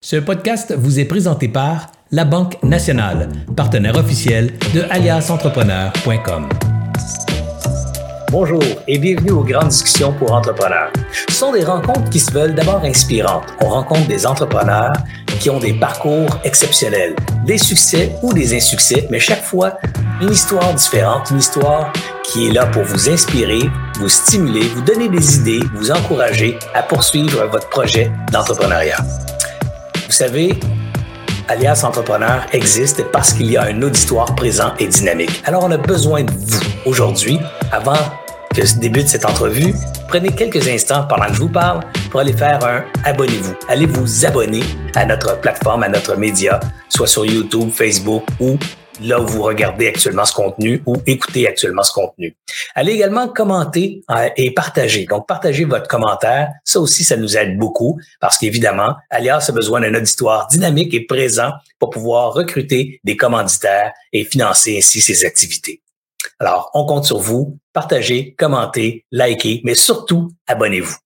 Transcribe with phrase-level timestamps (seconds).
[0.00, 6.48] Ce podcast vous est présenté par La Banque Nationale, partenaire officiel de aliasentrepreneur.com.
[8.30, 10.92] Bonjour et bienvenue aux grandes discussions pour entrepreneurs.
[11.28, 13.52] Ce sont des rencontres qui se veulent d'abord inspirantes.
[13.60, 14.92] On rencontre des entrepreneurs
[15.40, 19.78] qui ont des parcours exceptionnels, des succès ou des insuccès, mais chaque fois
[20.20, 21.92] une histoire différente, une histoire
[22.22, 23.68] qui est là pour vous inspirer,
[23.98, 28.98] vous stimuler, vous donner des idées, vous encourager à poursuivre votre projet d'entrepreneuriat.
[30.08, 30.58] Vous savez,
[31.48, 35.42] Alias Entrepreneur existe parce qu'il y a un auditoire présent et dynamique.
[35.44, 37.38] Alors, on a besoin de vous aujourd'hui,
[37.72, 37.98] avant
[38.54, 39.74] que se débute cette entrevue.
[40.08, 41.80] Prenez quelques instants pendant que je vous parle
[42.10, 43.54] pour aller faire un abonnez-vous.
[43.68, 44.62] Allez vous abonner
[44.94, 48.58] à notre plateforme, à notre média, soit sur YouTube, Facebook ou
[49.00, 52.36] là où vous regardez actuellement ce contenu ou écoutez actuellement ce contenu.
[52.74, 55.06] Allez également commenter euh, et partager.
[55.06, 56.48] Donc, partagez votre commentaire.
[56.64, 61.04] Ça aussi, ça nous aide beaucoup parce qu'évidemment, Alias a besoin d'un auditoire dynamique et
[61.06, 65.82] présent pour pouvoir recruter des commanditaires et financer ainsi ses activités.
[66.40, 67.58] Alors, on compte sur vous.
[67.72, 70.96] Partagez, commentez, likez, mais surtout, abonnez-vous.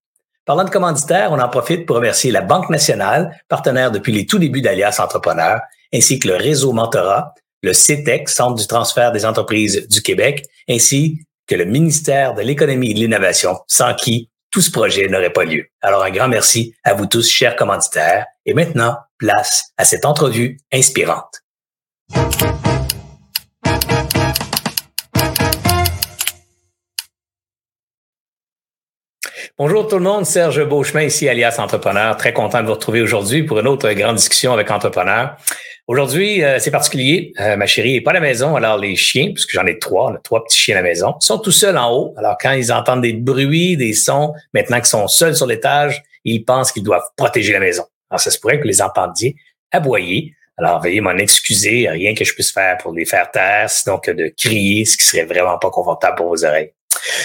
[0.45, 4.39] Parlant de commanditaires, on en profite pour remercier la Banque nationale, partenaire depuis les tout
[4.39, 5.61] débuts d'Alias Entrepreneurs,
[5.95, 11.21] ainsi que le réseau Mentorat, le CETEC, Centre du transfert des entreprises du Québec, ainsi
[11.47, 15.45] que le ministère de l'Économie et de l'Innovation, sans qui tout ce projet n'aurait pas
[15.45, 15.65] lieu.
[15.81, 18.27] Alors un grand merci à vous tous, chers commanditaires.
[18.45, 21.41] Et maintenant, place à cette entrevue inspirante.
[29.59, 32.17] Bonjour tout le monde, Serge Beauchemin ici, alias Entrepreneur.
[32.17, 35.37] Très content de vous retrouver aujourd'hui pour une autre grande discussion avec Entrepreneur.
[35.89, 37.33] Aujourd'hui, euh, c'est particulier.
[37.41, 40.17] Euh, ma chérie est pas à la maison, alors les chiens, puisque j'en ai trois,
[40.23, 42.15] trois petits chiens à la maison, sont tout seuls en haut.
[42.17, 46.45] Alors quand ils entendent des bruits, des sons, maintenant qu'ils sont seuls sur l'étage, ils
[46.45, 47.85] pensent qu'ils doivent protéger la maison.
[48.11, 49.35] Alors ça se pourrait que vous les entendiez
[49.73, 50.35] aboyer.
[50.57, 54.13] Alors veuillez m'en excuser, rien que je puisse faire pour les faire taire, sinon que
[54.13, 56.71] de crier, ce qui serait vraiment pas confortable pour vos oreilles.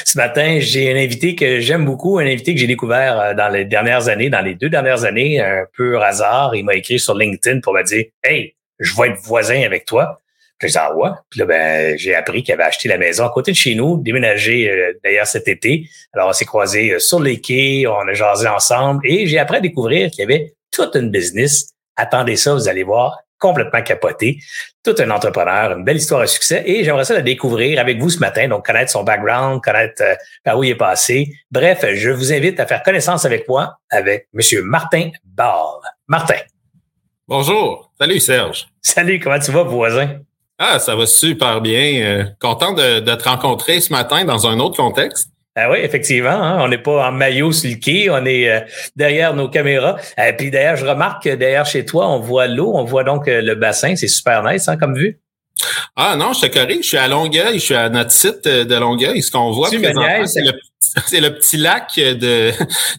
[0.05, 3.49] Ce matin, j'ai un invité que j'aime beaucoup, un invité que j'ai découvert euh, dans
[3.49, 6.55] les dernières années, dans les deux dernières années, un peu hasard.
[6.55, 10.19] Il m'a écrit sur LinkedIn pour me dire Hey, je vais être voisin avec toi.
[10.59, 11.09] Puis j'ai ah ouais.
[11.29, 14.01] Puis là, ben, j'ai appris qu'il avait acheté la maison à côté de chez nous,
[14.01, 15.87] déménagé euh, d'ailleurs cet été.
[16.13, 19.57] Alors, on s'est croisés euh, sur les quais, on a jasé ensemble et j'ai appris
[19.57, 21.69] à qu'il y avait toute une business.
[21.95, 24.39] Attendez ça, vous allez voir, complètement capoté.
[24.83, 26.63] Tout un entrepreneur, une belle histoire de succès.
[26.65, 30.15] Et j'aimerais ça la découvrir avec vous ce matin, donc connaître son background, connaître euh,
[30.43, 31.33] par où il est passé.
[31.51, 35.81] Bref, je vous invite à faire connaissance avec moi, avec Monsieur Martin Ball.
[36.07, 36.39] Martin.
[37.27, 37.91] Bonjour.
[37.99, 38.67] Salut Serge.
[38.81, 40.19] Salut, comment tu vas, voisin?
[40.59, 42.03] Ah, ça va super bien.
[42.03, 45.29] Euh, content de, te rencontrer ce matin dans un autre contexte.
[45.59, 46.29] Ah oui, effectivement.
[46.29, 47.49] Hein, on n'est pas en maillot
[47.81, 48.59] quai, on est euh,
[48.95, 49.97] derrière nos caméras.
[50.15, 53.03] Et euh, puis d'ailleurs, je remarque que derrière chez toi, on voit l'eau, on voit
[53.03, 53.95] donc le bassin.
[53.95, 55.19] C'est super nice hein, comme vue.
[55.95, 58.75] Ah non, je te corrige, je suis à Longueuil, je suis à notre site de
[58.75, 59.23] Longueuil.
[59.23, 62.51] Ce qu'on voit c'est le, le, petit lac de,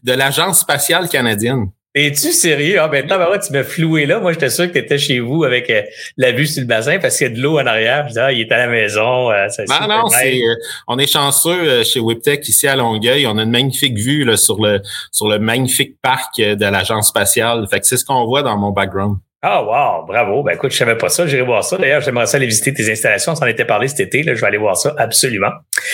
[0.03, 1.71] de l'Agence spatiale canadienne.
[1.94, 2.78] Es-tu sérieux?
[2.81, 4.21] Ah, ben, tu m'as floué là.
[4.21, 5.82] Moi, j'étais sûr que tu étais chez vous avec euh,
[6.16, 8.04] la vue sur le bassin parce qu'il y a de l'eau en arrière.
[8.04, 9.31] Je disais, ah, il est à la maison.
[9.31, 10.54] Euh, non, non, c'est, euh,
[10.87, 13.26] on est chanceux chez Wiptech ici à Longueuil.
[13.26, 14.81] On a une magnifique vue là, sur le
[15.12, 17.66] sur le magnifique parc de l'agence spatiale.
[17.71, 19.16] Fait que c'est ce qu'on voit dans mon background.
[19.41, 20.43] Ah, wow, bravo.
[20.43, 21.26] Ben, écoute, je savais pas ça.
[21.26, 21.78] J'irai voir ça.
[21.78, 23.32] D'ailleurs, j'aimerais ça aller visiter tes installations.
[23.32, 24.22] On s'en était parlé cet été.
[24.22, 24.34] Là.
[24.34, 25.53] Je vais aller voir ça absolument.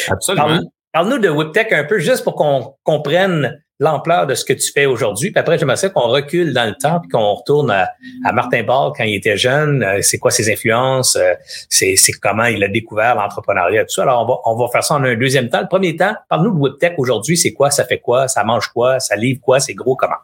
[0.09, 0.61] Absolument.
[0.93, 4.87] Parle-nous de Wiptech un peu, juste pour qu'on comprenne l'ampleur de ce que tu fais
[4.87, 5.31] aujourd'hui.
[5.31, 7.89] Puis après, j'aimerais ça qu'on recule dans le temps puis qu'on retourne à,
[8.33, 9.83] Martin Ball quand il était jeune.
[9.83, 11.17] Euh, c'est quoi ses influences?
[11.17, 11.35] Euh,
[11.69, 14.03] c'est, comment il a découvert l'entrepreneuriat, tout ça.
[14.03, 15.61] Alors, on va, on va faire ça en un deuxième temps.
[15.61, 17.37] Le premier temps, parle-nous de WebTech aujourd'hui.
[17.37, 17.71] C'est quoi?
[17.71, 18.29] Ça fait quoi?
[18.29, 19.01] Ça mange quoi?
[19.01, 19.61] Ça livre quoi?
[19.61, 20.15] C'est gros comment?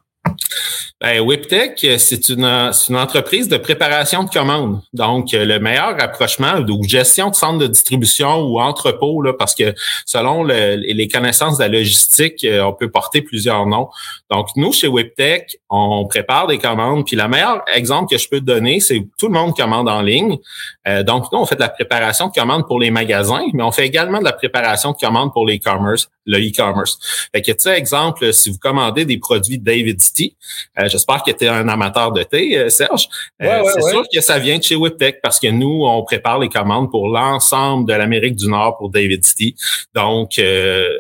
[1.01, 4.81] Ben, Whiptech, c'est une, une, entreprise de préparation de commandes.
[4.93, 9.75] Donc, le meilleur rapprochement ou gestion de centre de distribution ou entrepôt, là, parce que
[10.05, 13.89] selon les connaissances de la logistique, euh, on peut porter plusieurs noms.
[14.31, 17.05] Donc, nous, chez Whiptech, on prépare des commandes.
[17.07, 20.03] Puis, le meilleur exemple que je peux te donner, c'est tout le monde commande en
[20.03, 20.39] ligne.
[20.87, 23.73] Euh, donc, nous, on fait de la préparation de commandes pour les magasins, mais on
[23.73, 27.29] fait également de la préparation de commandes pour les commerce, le e-commerce.
[27.35, 30.37] Fait que, tu sais, exemple, si vous commandez des produits David City,
[30.79, 33.09] euh, j'espère que tu es un amateur de thé, euh, Serge.
[33.43, 36.49] Euh, c'est sûr que ça vient de chez Whiptech parce que nous, on prépare les
[36.49, 39.55] commandes pour l'ensemble de l'Amérique du Nord pour David City.
[39.95, 40.97] Donc, euh,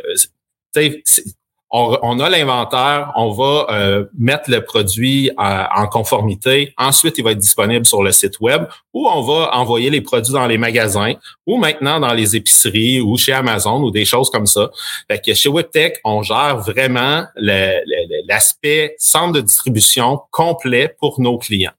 [1.72, 6.74] on, a l'inventaire, on va euh, mettre le produit en conformité.
[6.76, 10.32] Ensuite, il va être disponible sur le site web ou on va envoyer les produits
[10.32, 11.14] dans les magasins
[11.46, 14.70] ou maintenant dans les épiceries ou chez Amazon ou des choses comme ça.
[15.08, 21.36] Fait que chez WebTech, on gère vraiment le, l'aspect centre de distribution complet pour nos
[21.36, 21.72] clients.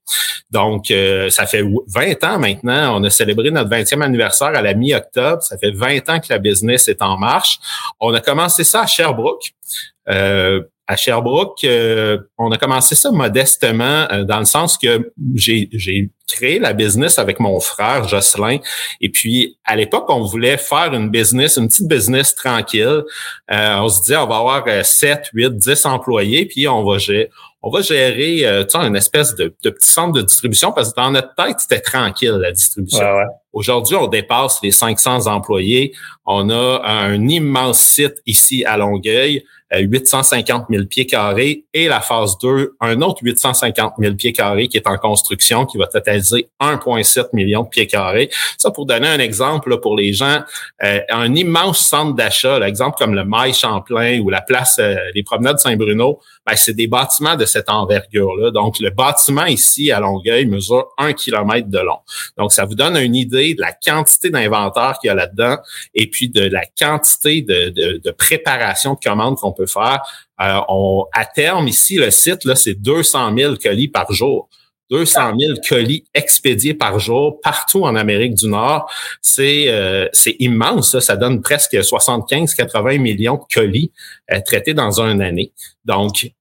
[0.52, 3.00] Donc, euh, ça fait 20 ans maintenant.
[3.00, 5.42] On a célébré notre 20e anniversaire à la mi-octobre.
[5.42, 7.60] Ça fait 20 ans que la business est en marche.
[8.02, 9.54] On a commencé ça à Sherbrooke.
[10.10, 16.12] Euh, à Sherbrooke, euh, on a commencé ça modestement euh, dans le sens que j'ai
[16.28, 18.58] créé la business avec mon frère Jocelyn.
[19.00, 23.04] Et puis, à l'époque, on voulait faire une business, une petite business tranquille.
[23.52, 27.30] Euh, on se disait, on va avoir 7, 8, 10 employés, puis on va gérer,
[27.62, 31.60] on va gérer une espèce de, petit centre de distribution parce que dans notre tête,
[31.60, 33.06] c'était tranquille, la distribution.
[33.54, 35.94] Aujourd'hui, on dépasse les 500 employés.
[36.26, 39.44] On a un immense site ici à Longueuil.
[39.80, 44.78] 850 000 pieds carrés et la phase 2, un autre 850 000 pieds carrés qui
[44.78, 48.30] est en construction, qui va totaliser 1,7 million de pieds carrés.
[48.58, 50.42] Ça, pour donner un exemple pour les gens,
[50.84, 55.24] euh, un immense centre d'achat, l'exemple comme le Mail Champlain ou la place euh, des
[55.24, 58.52] promenades Saint-Bruno, ben, c'est des bâtiments de cette envergure-là.
[58.52, 62.00] Donc, le bâtiment ici à Longueuil mesure un kilomètre de long.
[62.38, 65.58] Donc, ça vous donne une idée de la quantité d'inventaire qu'il y a là-dedans
[65.94, 70.02] et puis de la quantité de, préparation de commandes qu'on peut faire.
[70.42, 74.50] Euh, on, à terme, ici, le site, là, c'est 200 000 colis par jour.
[74.92, 78.92] 200 000 colis expédiés par jour partout en Amérique du Nord.
[79.22, 80.08] C'est euh,
[80.40, 80.92] immense.
[80.92, 81.02] Ça.
[81.02, 83.92] ça donne presque 75-80 millions de colis
[84.32, 85.54] euh, traités dans une année.
[85.86, 86.32] Donc,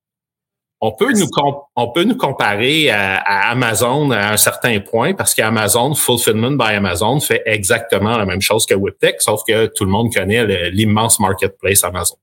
[0.80, 1.28] on peut nous
[1.76, 7.20] on peut nous comparer à, Amazon à un certain point parce qu'Amazon Fulfillment by Amazon
[7.20, 11.84] fait exactement la même chose que WebTech, sauf que tout le monde connaît l'immense marketplace
[11.84, 12.16] Amazon.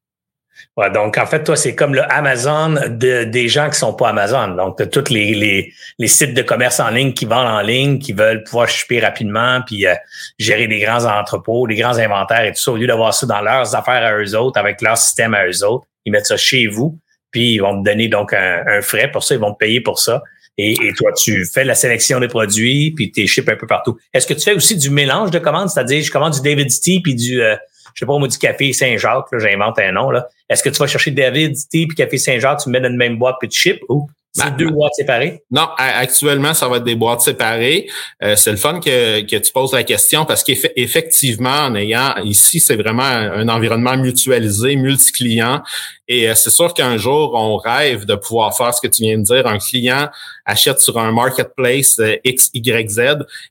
[0.77, 4.09] Ouais, donc, en fait, toi, c'est comme le Amazon de, des gens qui sont pas
[4.09, 4.49] Amazon.
[4.49, 8.13] Donc, tu tous les, les, sites de commerce en ligne qui vendent en ligne, qui
[8.13, 9.95] veulent pouvoir shipper rapidement, puis euh,
[10.37, 12.71] gérer des grands entrepôts, des grands inventaires et tout ça.
[12.71, 15.63] Au lieu d'avoir ça dans leurs affaires à eux autres, avec leur système à eux
[15.63, 16.99] autres, ils mettent ça chez vous,
[17.31, 19.99] puis ils vont te donner donc un, frais pour ça, ils vont te payer pour
[19.99, 20.21] ça.
[20.59, 23.97] Et, toi, tu fais la sélection des produits, puis tu ship un peu partout.
[24.11, 25.69] Est-ce que tu fais aussi du mélange de commandes?
[25.69, 27.41] C'est-à-dire, je commande du David Tea puis du...
[27.41, 27.55] Euh,
[27.97, 30.27] je sais pas, moi, du café Saint-Jacques, j'invente un nom, là.
[30.47, 33.17] Est-ce que tu vas chercher David, Tea puis café Saint-Jacques, tu mets dans une même
[33.17, 34.07] boîte puis tu ship ou?
[34.31, 35.41] C'est ben, deux boîtes séparées?
[35.49, 37.87] Non, actuellement, ça va être des boîtes séparées.
[38.21, 42.59] Euh, c'est le fun que, que tu poses la question parce qu'effectivement, en ayant ici,
[42.59, 45.63] c'est vraiment un environnement mutualisé, multi-client.
[46.07, 49.17] Et euh, c'est sûr qu'un jour, on rêve de pouvoir faire ce que tu viens
[49.17, 49.45] de dire.
[49.45, 50.07] Un client
[50.45, 53.01] achète sur un marketplace euh, X, Y, Z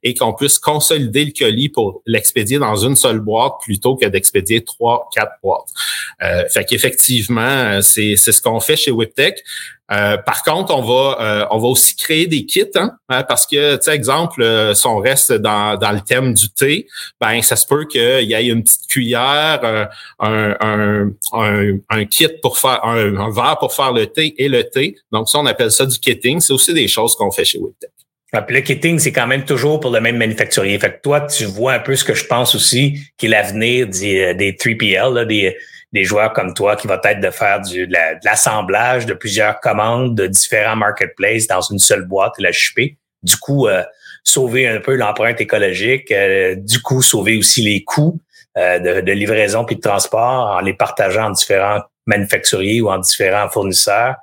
[0.02, 4.64] et qu'on puisse consolider le colis pour l'expédier dans une seule boîte plutôt que d'expédier
[4.64, 5.68] trois, quatre boîtes.
[6.22, 9.42] Euh, fait qu'effectivement, c'est, c'est ce qu'on fait chez WebTech.
[9.92, 13.46] Euh, par contre, on va euh, on va aussi créer des kits hein, hein parce
[13.46, 16.88] que, tu sais, exemple, euh, si on reste dans, dans le thème du thé,
[17.20, 19.88] ben ça se peut qu'il y ait une petite cuillère,
[20.18, 24.64] un, un, un, un kit pour faire un, verre pour faire le thé et le
[24.64, 24.96] thé.
[25.12, 26.40] Donc ça, on appelle ça du kitting.
[26.40, 27.90] C'est aussi des choses qu'on fait chez WebTech.
[28.32, 30.76] Ah, le kitting, c'est quand même toujours pour le même manufacturier.
[30.80, 33.86] Fait que toi, tu vois un peu ce que je pense aussi, qui est l'avenir
[33.86, 35.56] des, des 3PL, là, des
[35.96, 40.14] des joueurs comme toi qui va être de faire du, de l'assemblage de, plusieurs commandes
[40.14, 42.98] de différents marketplaces dans une seule boîte la shipper.
[43.22, 43.82] Du coup, euh,
[44.22, 48.20] sauver un peu l'empreinte écologique, euh, du coup, sauver aussi les coûts
[48.58, 52.98] euh, de, de, livraison puis de transport en les partageant en différents manufacturiers ou en
[52.98, 54.16] différents fournisseurs.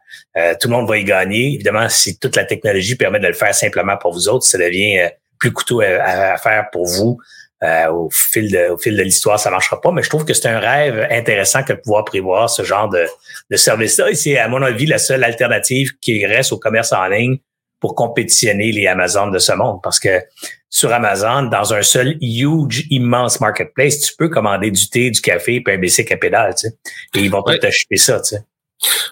[0.61, 1.55] tout le monde va y gagner.
[1.55, 5.09] Évidemment, si toute la technologie permet de le faire simplement pour vous autres, ça devient
[5.39, 7.17] plus coûteux à faire pour vous
[7.63, 9.91] euh, au fil de, au fil de l'histoire, ça marchera pas.
[9.91, 13.05] Mais je trouve que c'est un rêve intéressant que de pouvoir prévoir ce genre de,
[13.49, 14.11] de service-là.
[14.11, 17.37] Et c'est, à mon avis, la seule alternative qui reste au commerce en ligne
[17.79, 19.79] pour compétitionner les Amazon de ce monde.
[19.83, 20.21] Parce que
[20.69, 25.61] sur Amazon, dans un seul huge, immense marketplace, tu peux commander du thé, du café,
[25.61, 26.75] puis un BC à pédale, tu sais.
[27.15, 28.41] Et ils vont pas t'acheter ça, tu sais.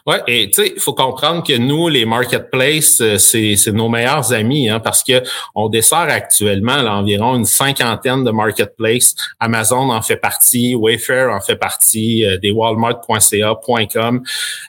[0.06, 4.34] Ouais, et tu sais, il faut comprendre que nous, les marketplaces, euh, c'est, nos meilleurs
[4.34, 5.22] amis, hein, parce que
[5.56, 9.16] on dessert actuellement environ une cinquantaine de marketplaces.
[9.40, 14.24] Amazon en fait partie, Wayfair en fait partie, euh, des Walmart.ca.com.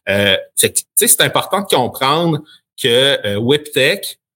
[0.09, 2.41] Euh, c'est, important de comprendre
[2.81, 3.39] que euh,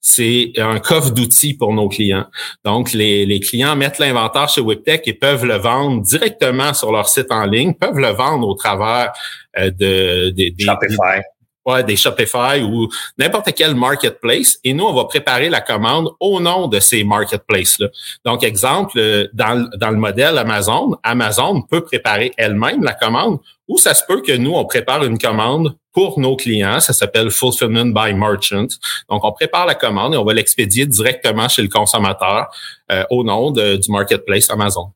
[0.08, 2.26] c'est un coffre d'outils pour nos clients.
[2.64, 7.32] Donc, les, clients mettent l'inventaire chez WebTech et peuvent le vendre directement sur leur site
[7.32, 9.12] en ligne, peuvent le vendre au travers
[9.58, 11.22] euh, de, des Shopify.
[11.66, 14.58] Ouais, des Shopify ou n'importe quel marketplace.
[14.62, 17.88] Et nous, on va préparer la commande au nom de ces marketplaces-là.
[18.24, 23.94] Donc, exemple, dans, dans le modèle Amazon, Amazon peut préparer elle-même la commande ou ça
[23.94, 26.78] se peut que nous, on prépare une commande pour nos clients.
[26.78, 28.68] Ça s'appelle Fulfillment by Merchant.
[29.08, 32.46] Donc, on prépare la commande et on va l'expédier directement chez le consommateur
[32.92, 34.92] euh, au nom du marketplace Amazon.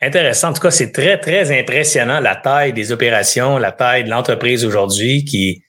[0.00, 0.48] Intéressant.
[0.48, 4.64] En tout cas, c'est très, très impressionnant la taille des opérations, la taille de l'entreprise
[4.64, 5.62] aujourd'hui qui,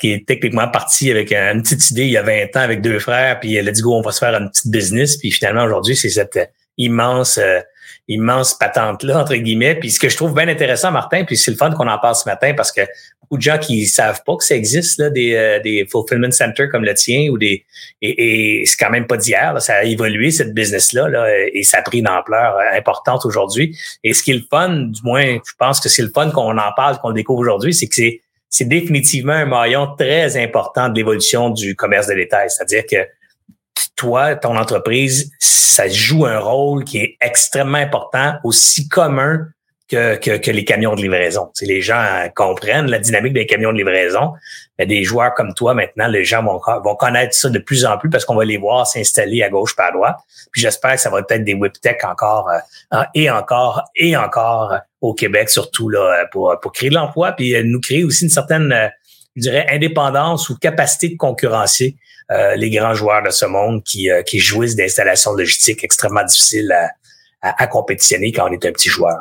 [0.00, 2.98] qui est techniquement partie avec une petite idée il y a 20 ans avec deux
[2.98, 5.64] frères, puis elle a dit go, on va se faire une petite business, puis finalement
[5.64, 6.38] aujourd'hui, c'est cette
[6.78, 7.60] immense euh,
[8.08, 9.74] immense patente-là, entre guillemets.
[9.76, 12.16] Puis ce que je trouve bien intéressant, Martin, puis c'est le fun qu'on en parle
[12.16, 12.82] ce matin parce que
[13.20, 16.68] beaucoup de gens qui savent pas que ça existe, là, des, euh, des fulfillment centers
[16.68, 17.64] comme le tien ou des.
[18.00, 21.82] Et, c'est quand même pas d'hier, ça a évolué, cette business-là, là, et ça a
[21.82, 23.76] pris une ampleur euh, importante aujourd'hui.
[24.02, 26.58] Et ce qui est le fun, du moins, je pense que c'est le fun qu'on
[26.58, 28.20] en parle, qu'on découvre aujourd'hui, c'est que c'est
[28.52, 32.50] c'est définitivement un maillon très important de l'évolution du commerce de détail.
[32.50, 33.08] C'est-à-dire que
[33.96, 39.46] toi, ton entreprise, ça joue un rôle qui est extrêmement important, aussi commun
[39.92, 41.50] que, que, les camions de livraison.
[41.54, 42.02] Si les gens
[42.34, 44.32] comprennent la dynamique des camions de livraison.
[44.78, 48.10] Des joueurs comme toi, maintenant, les gens vont, vont connaître ça de plus en plus
[48.10, 50.16] parce qu'on va les voir s'installer à gauche pas à droite.
[50.50, 55.14] Puis j'espère que ça va être des WebTech encore euh, et encore et encore au
[55.14, 58.88] Québec, surtout là, pour, pour créer de l'emploi, puis nous créer aussi une certaine, euh,
[59.36, 61.96] je dirais, indépendance ou capacité de concurrencer
[62.32, 66.72] euh, les grands joueurs de ce monde qui, euh, jouissent d'installations logistiques extrêmement difficiles
[67.42, 69.18] à, à, compétitionner quand on est un petit joueur.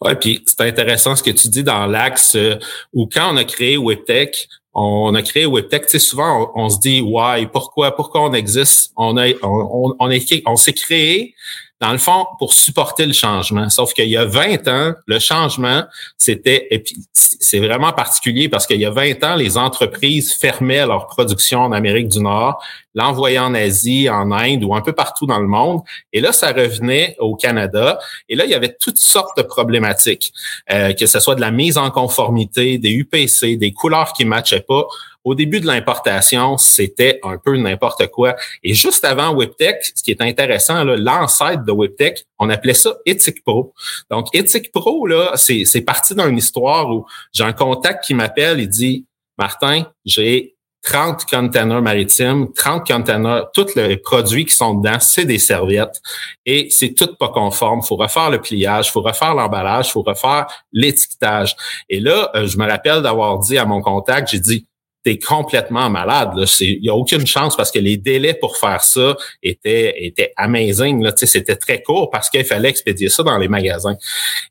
[0.00, 2.58] Ouais, puis c'est intéressant ce que tu dis dans l'axe euh,
[2.92, 6.78] où quand on a créé WebTech, on a créé WebTech, tu sais, souvent on, se
[6.78, 10.08] dit why, pourquoi, pourquoi on existe, on a, on, on,
[10.46, 11.34] on s'est créé
[11.80, 13.68] dans le fond, pour supporter le changement.
[13.68, 15.84] Sauf qu'il y a 20 ans, le changement,
[16.16, 21.60] c'était, c'est vraiment particulier parce qu'il y a 20 ans, les entreprises fermaient leur production
[21.60, 22.62] en Amérique du Nord,
[22.94, 25.82] l'envoyaient en Asie, en Inde ou un peu partout dans le monde.
[26.14, 27.98] Et là, ça revenait au Canada.
[28.30, 30.32] Et là, il y avait toutes sortes de problématiques,
[30.72, 34.64] euh, que ce soit de la mise en conformité, des UPC, des couleurs qui matchaient
[34.66, 34.86] pas.
[35.26, 38.36] Au début de l'importation, c'était un peu n'importe quoi.
[38.62, 43.42] Et juste avant WebTech, ce qui est intéressant, l'ancêtre de WebTech, on appelait ça Ethic
[43.42, 43.74] Pro.
[44.08, 48.68] Donc, Ethic Pro, là, c'est parti d'une histoire où j'ai un contact qui m'appelle et
[48.68, 49.04] dit,
[49.36, 50.54] Martin, j'ai
[50.84, 56.00] 30 containers maritimes, 30 containers, tous les produits qui sont dedans, c'est des serviettes
[56.44, 57.82] et c'est tout pas conforme.
[57.82, 61.56] faut refaire le pliage, faut refaire l'emballage, faut refaire l'étiquetage.
[61.88, 64.68] Et là, euh, je me rappelle d'avoir dit à mon contact, j'ai dit,
[65.06, 66.32] t'es complètement malade.
[66.58, 71.00] Il n'y a aucune chance parce que les délais pour faire ça étaient, étaient amazing.
[71.00, 71.12] Là.
[71.14, 73.94] C'était très court parce qu'il fallait expédier ça dans les magasins.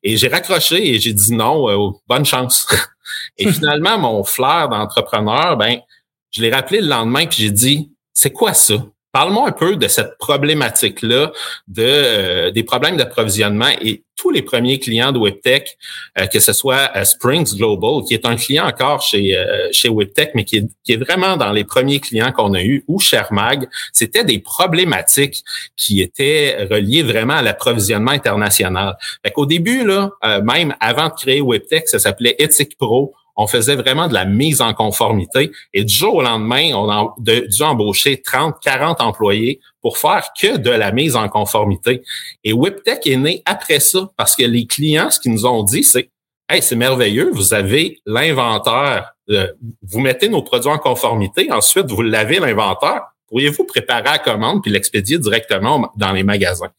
[0.02, 2.68] Et j'ai raccroché et j'ai dit non, euh, bonne chance.
[3.38, 5.80] et finalement, mon flair d'entrepreneur, ben,
[6.32, 8.76] je l'ai rappelé le lendemain puis j'ai dit, c'est quoi ça?
[9.16, 11.32] Parle-moi un peu de cette problématique-là,
[11.70, 15.78] de euh, des problèmes d'approvisionnement et tous les premiers clients de WebTech,
[16.20, 19.34] euh, que ce soit euh, Springs Global, qui est un client encore chez
[19.72, 22.84] chez WebTech, mais qui est, qui est vraiment dans les premiers clients qu'on a eus,
[22.90, 25.46] ou Shermag, c'était des problématiques
[25.78, 28.98] qui étaient reliées vraiment à l'approvisionnement international.
[29.26, 30.10] Fait début, là,
[30.44, 34.62] même avant de créer WebTech, ça s'appelait Ethic Pro on faisait vraiment de la mise
[34.62, 35.52] en conformité.
[35.74, 40.58] Et du jour au lendemain, on a dû embaucher 30, 40 employés pour faire que
[40.58, 42.02] de la mise en conformité.
[42.44, 45.84] Et WebTech est né après ça parce que les clients, ce qu'ils nous ont dit,
[45.84, 46.10] c'est
[46.48, 49.48] Hey, c'est merveilleux, vous avez l'inventaire, euh,
[49.82, 54.72] vous mettez nos produits en conformité, ensuite vous l'avez l'inventaire, Pourriez-vous préparer la commande puis
[54.72, 56.72] l'expédier directement dans les magasins?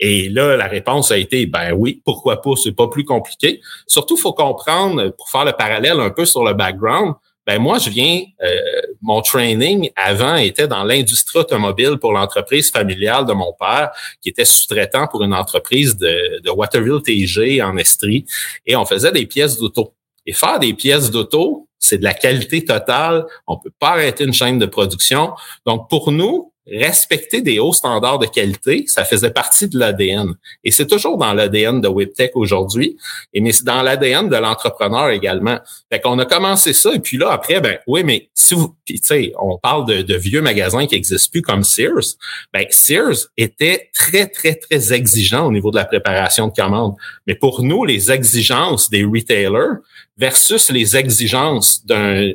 [0.00, 3.60] Et là, la réponse a été, ben oui, pourquoi pas, c'est pas plus compliqué.
[3.86, 7.14] Surtout, faut comprendre, pour faire le parallèle un peu sur le background,
[7.46, 8.58] ben moi, je viens, euh,
[9.02, 13.90] mon training avant était dans l'industrie automobile pour l'entreprise familiale de mon père,
[14.22, 18.24] qui était sous-traitant pour une entreprise de, de Waterville TG en Estrie,
[18.64, 19.92] et on faisait des pièces d'auto.
[20.26, 23.24] Et faire des pièces d'auto, c'est de la qualité totale.
[23.46, 25.34] On peut pas arrêter une chaîne de production.
[25.66, 30.34] Donc, pour nous, respecter des hauts standards de qualité, ça faisait partie de l'ADN.
[30.62, 32.96] Et c'est toujours dans l'ADN de WebTech aujourd'hui,
[33.34, 35.58] et mais c'est dans l'ADN de l'entrepreneur également.
[35.92, 38.96] Fait qu'on a commencé ça, et puis là, après, ben oui, mais si vous, tu
[39.02, 42.16] sais, on parle de, vieux magasins qui existent plus comme Sears,
[42.52, 46.94] ben Sears était très, très, très exigeant au niveau de la préparation de commandes.
[47.26, 49.80] Mais pour nous, les exigences des retailers
[50.16, 52.30] versus les exigences d'un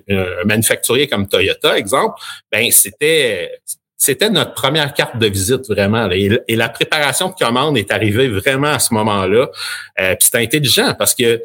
[0.45, 2.15] manufacturier comme Toyota, exemple,
[2.51, 3.50] ben c'était
[4.00, 6.10] c'était notre première carte de visite vraiment.
[6.10, 9.50] Et, la préparation de commande est arrivée vraiment à ce moment-là.
[10.00, 11.44] Euh, Puis c'est intelligent parce que, tu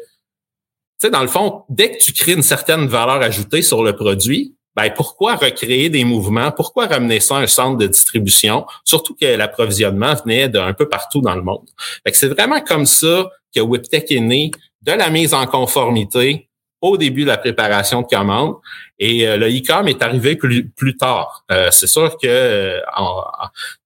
[0.97, 4.55] sais, dans le fond, dès que tu crées une certaine valeur ajoutée sur le produit,
[4.73, 6.51] ben pourquoi recréer des mouvements?
[6.51, 8.65] Pourquoi ramener ça à un centre de distribution?
[8.85, 11.67] Surtout que l'approvisionnement venait d'un peu partout dans le monde.
[12.11, 16.49] c'est vraiment comme ça que WebTech est né, de la mise en conformité
[16.91, 18.55] au début de la préparation de commande.
[18.99, 21.43] Et le e-com est arrivé plus, plus tard.
[21.71, 22.81] c'est sûr que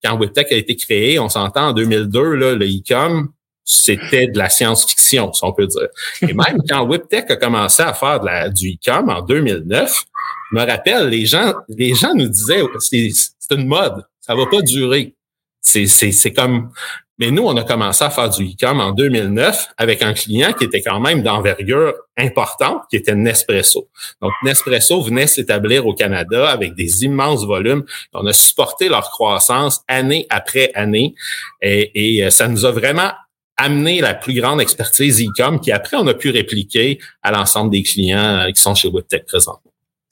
[0.03, 3.29] quand WebTech a été créé, on s'entend en 2002, là, le e-com,
[3.70, 5.88] c'était de la science-fiction, si on peut dire.
[6.24, 10.06] Et même quand WebTech a commencé à faire de la, du e-com en 2009,
[10.51, 14.62] je me rappelle, les gens, les gens nous disaient, c'est une mode, ça va pas
[14.62, 15.13] durer.
[15.62, 16.72] C'est, c'est, c'est comme,
[17.20, 20.64] mais nous, on a commencé à faire du e-com en 2009 avec un client qui
[20.64, 23.90] était quand même d'envergure importante, qui était Nespresso.
[24.22, 27.84] Donc, Nespresso venait s'établir au Canada avec des immenses volumes.
[28.14, 31.14] On a supporté leur croissance année après année
[31.62, 33.12] et, et euh, ça nous a vraiment
[33.58, 37.84] amener la plus grande expertise e-com qui après on a pu répliquer à l'ensemble des
[37.84, 39.60] clients euh, qui sont chez WebTech présents.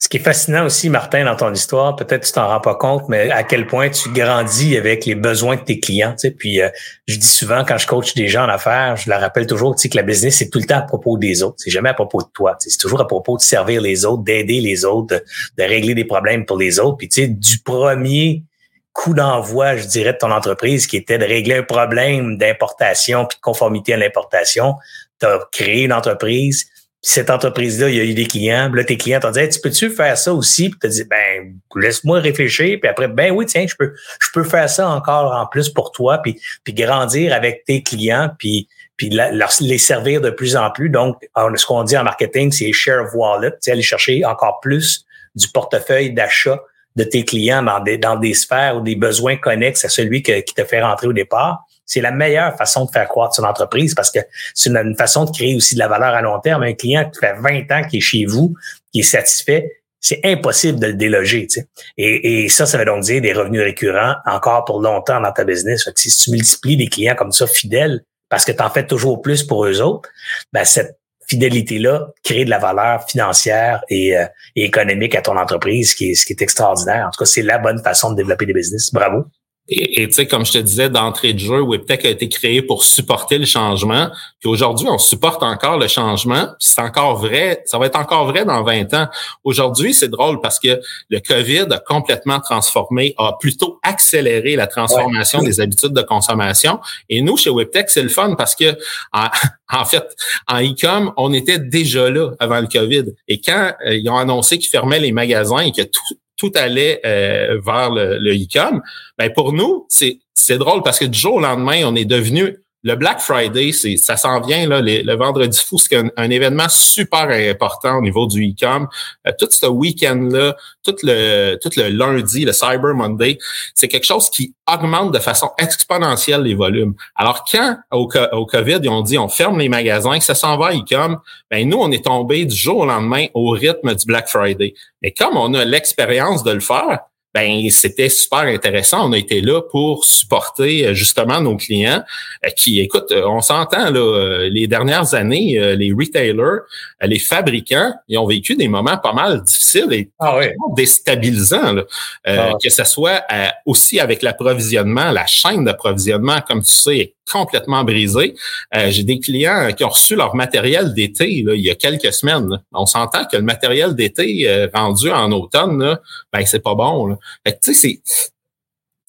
[0.00, 3.08] Ce qui est fascinant aussi, Martin, dans ton histoire, peut-être tu t'en rends pas compte,
[3.08, 6.14] mais à quel point tu grandis avec les besoins de tes clients.
[6.16, 6.30] Tu.
[6.30, 6.68] Puis euh,
[7.08, 9.82] je dis souvent quand je coach des gens en affaires, je leur rappelle toujours tu
[9.82, 11.56] sais, que la business, c'est tout le temps à propos des autres.
[11.58, 12.54] C'est jamais à propos de toi.
[12.60, 15.24] C'est toujours à propos de servir les autres, d'aider les autres, de,
[15.58, 16.96] de, régler des problèmes pour les autres.
[16.96, 18.44] Puis tu sais, du premier
[18.92, 23.36] coup d'envoi, je dirais, de ton entreprise qui était de régler un problème d'importation puis
[23.36, 24.74] de conformité à l'importation.
[25.18, 26.66] Tu as créé une entreprise.
[27.00, 28.70] Cette entreprise-là, il y a eu des clients.
[28.72, 30.68] Là, tes clients t'ont dit Tu peux-tu faire ça aussi?
[30.68, 32.78] Puis tu dit Ben, laisse-moi réfléchir.
[32.80, 35.92] Puis après, ben oui, tiens, je peux, je peux faire ça encore en plus pour
[35.92, 39.16] toi, puis, puis grandir avec tes clients, puis, puis
[39.60, 40.90] les servir de plus en plus.
[40.90, 46.12] Donc, ce qu'on dit en marketing, c'est share wallet, aller chercher encore plus du portefeuille
[46.12, 46.60] d'achat
[46.96, 50.42] de tes clients dans des, dans des sphères ou des besoins connexes à celui qui
[50.42, 54.10] te fait rentrer au départ, c'est la meilleure façon de faire croître son entreprise parce
[54.10, 54.20] que
[54.54, 56.62] c'est une, façon de créer aussi de la valeur à long terme.
[56.62, 58.54] Un client qui fait 20 ans qui est chez vous,
[58.92, 61.48] qui est satisfait, c'est impossible de le déloger.
[61.96, 65.88] Et, ça, ça veut donc dire des revenus récurrents encore pour longtemps dans ta business.
[65.96, 69.42] Si tu multiplies des clients comme ça fidèles parce que tu en fais toujours plus
[69.42, 70.10] pour eux autres,
[70.52, 74.26] ben cette fidélité-là crée de la valeur financière et, euh,
[74.56, 77.06] économique à ton entreprise, qui est, ce qui est extraordinaire.
[77.06, 78.92] En tout cas, c'est la bonne façon de développer des business.
[78.92, 79.24] Bravo.
[79.70, 82.84] Et tu sais, comme je te disais d'entrée de jeu, WebTech a été créé pour
[82.84, 84.08] supporter le changement.
[84.40, 86.46] Puis aujourd'hui, on supporte encore le changement.
[86.58, 89.08] Puis c'est encore vrai, ça va être encore vrai dans 20 ans.
[89.44, 95.42] Aujourd'hui, c'est drôle parce que le COVID a complètement transformé, a plutôt accéléré la transformation
[95.42, 96.80] des habitudes de consommation.
[97.10, 98.74] Et nous, chez WebTech, c'est le fun parce que
[99.12, 100.08] en, fait,
[100.46, 103.04] en e-com, on était déjà là avant le COVID.
[103.28, 107.00] Et quand euh, ils ont annoncé qu'ils fermaient les magasins et que tout, tout allait
[107.04, 108.80] euh, vers le, le e-com.
[109.18, 112.56] Ben pour nous, c'est c'est drôle parce que du jour au lendemain, on est devenu
[112.88, 117.98] le Black Friday, c'est ça s'en vient le vendredi fou, c'est un, événement super important
[117.98, 118.88] au niveau du e-com.
[119.26, 123.36] Euh, tout ce week-end-là, tout le tout le lundi, le Cyber Monday,
[123.74, 126.94] c'est quelque chose qui augmente de façon exponentielle les volumes.
[127.14, 130.56] Alors quand au, au COVID, ils ont dit on ferme les magasins, que ça s'en
[130.56, 131.18] va e-com,
[131.50, 134.72] ben nous on est tombé du jour au lendemain au rythme du Black Friday.
[135.02, 137.00] Mais comme on a l'expérience de le faire,
[137.34, 139.08] ben c'était super intéressant.
[139.08, 142.02] On a été là pour supporter euh, justement nos clients
[142.44, 146.60] euh, qui, écoute, euh, on s'entend là, les dernières années, les retailers,
[147.02, 150.40] les fabricants, ils ont vécu des moments pas mal difficiles et ah
[150.76, 151.76] déstabilisants,
[152.24, 152.52] ah.
[152.62, 153.22] que ce soit
[153.66, 158.34] aussi avec l'approvisionnement, la chaîne d'approvisionnement, comme tu sais, complètement brisé.
[158.74, 162.58] Euh, j'ai des clients qui ont reçu leur matériel d'été il y a quelques semaines.
[162.72, 166.00] On s'entend que le matériel d'été rendu en automne, là,
[166.32, 167.17] ben c'est pas bon.
[167.62, 168.02] Tu sais,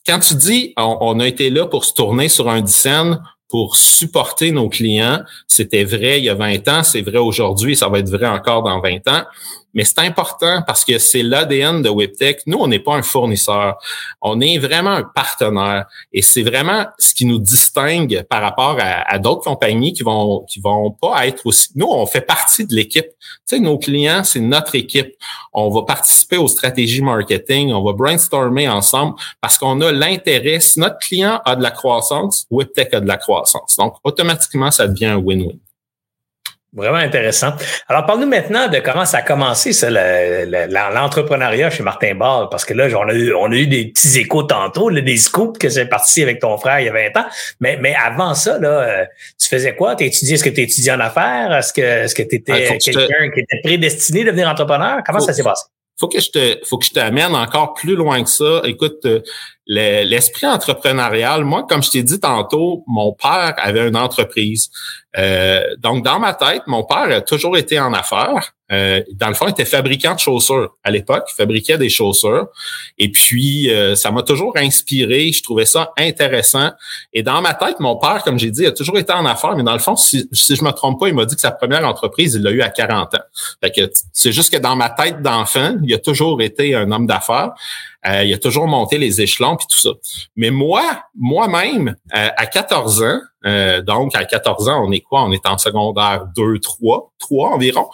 [0.06, 4.52] quand tu dis on, a été là pour se tourner sur un dizaine pour supporter
[4.52, 8.10] nos clients, c'était vrai il y a 20 ans, c'est vrai aujourd'hui, ça va être
[8.10, 9.24] vrai encore dans 20 ans.
[9.73, 12.41] Mais c'est important parce que c'est l'ADN de WebTech.
[12.47, 13.77] Nous, on n'est pas un fournisseur.
[14.21, 15.86] On est vraiment un partenaire.
[16.12, 20.60] Et c'est vraiment ce qui nous distingue par rapport à, d'autres compagnies qui vont qui
[20.60, 21.69] vont pas être aussi.
[21.75, 23.08] Nous, on fait partie de l'équipe.
[23.08, 25.15] Tu sais, nos clients, c'est notre équipe.
[25.53, 27.73] On va participer aux stratégies marketing.
[27.73, 30.60] On va brainstormer ensemble parce qu'on a l'intérêt.
[30.60, 33.75] Si notre client a de la croissance, WebTech a de la croissance.
[33.77, 35.58] Donc, automatiquement, ça devient un win-win.
[36.71, 37.53] Vraiment intéressant.
[37.88, 42.75] Alors, parle-nous maintenant de comment ça a commencé, ça, l'entrepreneuriat chez Martin Ball, parce que
[42.75, 45.88] là, on a eu, on a eu des petits échos tantôt, des scoops que c'est
[45.88, 47.25] parti avec ton frère il y a 20 ans.
[47.60, 49.05] Mais, mais avant ça, là, euh,
[49.41, 49.95] tu faisais quoi?
[49.95, 51.55] Tu étudié, est-ce que tu étudiais en affaires?
[51.55, 54.99] Est-ce que, est-ce que tu étais ah, quelqu'un qui était prédestiné à devenir entrepreneur?
[55.03, 55.65] Comment ça s'est passé?
[55.99, 58.62] Faut que je te, faut que je t'amène encore plus loin que ça.
[58.63, 59.05] Écoute,
[59.69, 64.71] l'esprit entrepreneurial, moi, comme je t'ai dit tantôt, mon père avait une entreprise.
[65.17, 68.53] Euh, donc, dans ma tête, mon père a toujours été en affaires.
[68.71, 72.47] Euh, dans le fond, il était fabricant de chaussures à l'époque, il fabriquait des chaussures.
[72.99, 75.32] Et puis, euh, ça m'a toujours inspiré.
[75.32, 76.71] Je trouvais ça intéressant.
[77.13, 79.55] Et dans ma tête, mon père, comme j'ai dit, a toujours été en affaires.
[79.55, 81.51] Mais dans le fond, si, si je me trompe pas, il m'a dit que sa
[81.51, 83.17] première entreprise, il l'a eu à 40 ans.
[83.63, 87.08] Fait que c'est juste que dans ma tête d'enfant, il a toujours été un homme
[87.08, 87.51] d'affaires.
[88.07, 89.89] Euh, il a toujours monté les échelons puis tout ça.
[90.38, 95.23] Mais moi, moi-même, euh, à 14 ans, euh, donc à 14 ans, on est quoi?
[95.23, 97.89] On est en secondaire 2, 3, 3 environ.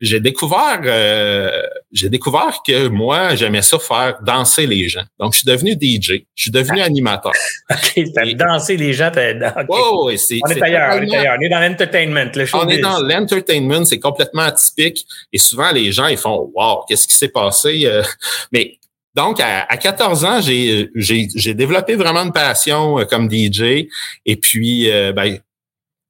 [0.00, 0.80] j'ai découvert
[1.90, 5.04] j'ai découvert que moi, j'aimais ça faire danser les gens.
[5.18, 7.32] Donc, je suis devenu DJ, je suis devenu animateur.
[7.70, 8.04] OK,
[8.36, 9.32] danser les gens, t'as
[10.44, 12.30] on est ailleurs, on est ailleurs, on est dans l'entertainment.
[12.54, 15.06] on est dans l'entertainment, c'est complètement atypique.
[15.32, 17.88] Et souvent, les gens, ils font Wow, qu'est-ce qui s'est passé?
[18.52, 18.78] Mais
[19.18, 23.88] donc, à, 14 ans, j'ai, développé vraiment une passion euh, comme DJ.
[24.24, 25.40] Et puis, euh, ben,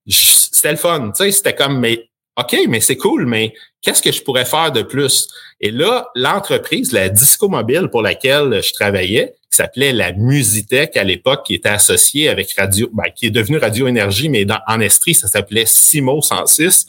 [0.06, 1.10] c'était le fun.
[1.16, 4.72] Tu sais, c'était comme, mais OK, mais c'est cool, mais qu'est-ce que je pourrais faire
[4.72, 5.26] de plus?
[5.58, 11.02] Et là, l'entreprise, la Disco Mobile pour laquelle je travaillais, qui s'appelait la Musitech à
[11.02, 15.14] l'époque, qui était associée avec Radio, ben, qui est devenue Radio Énergie, mais en Estrie,
[15.14, 16.84] ça s'appelait Simo 106.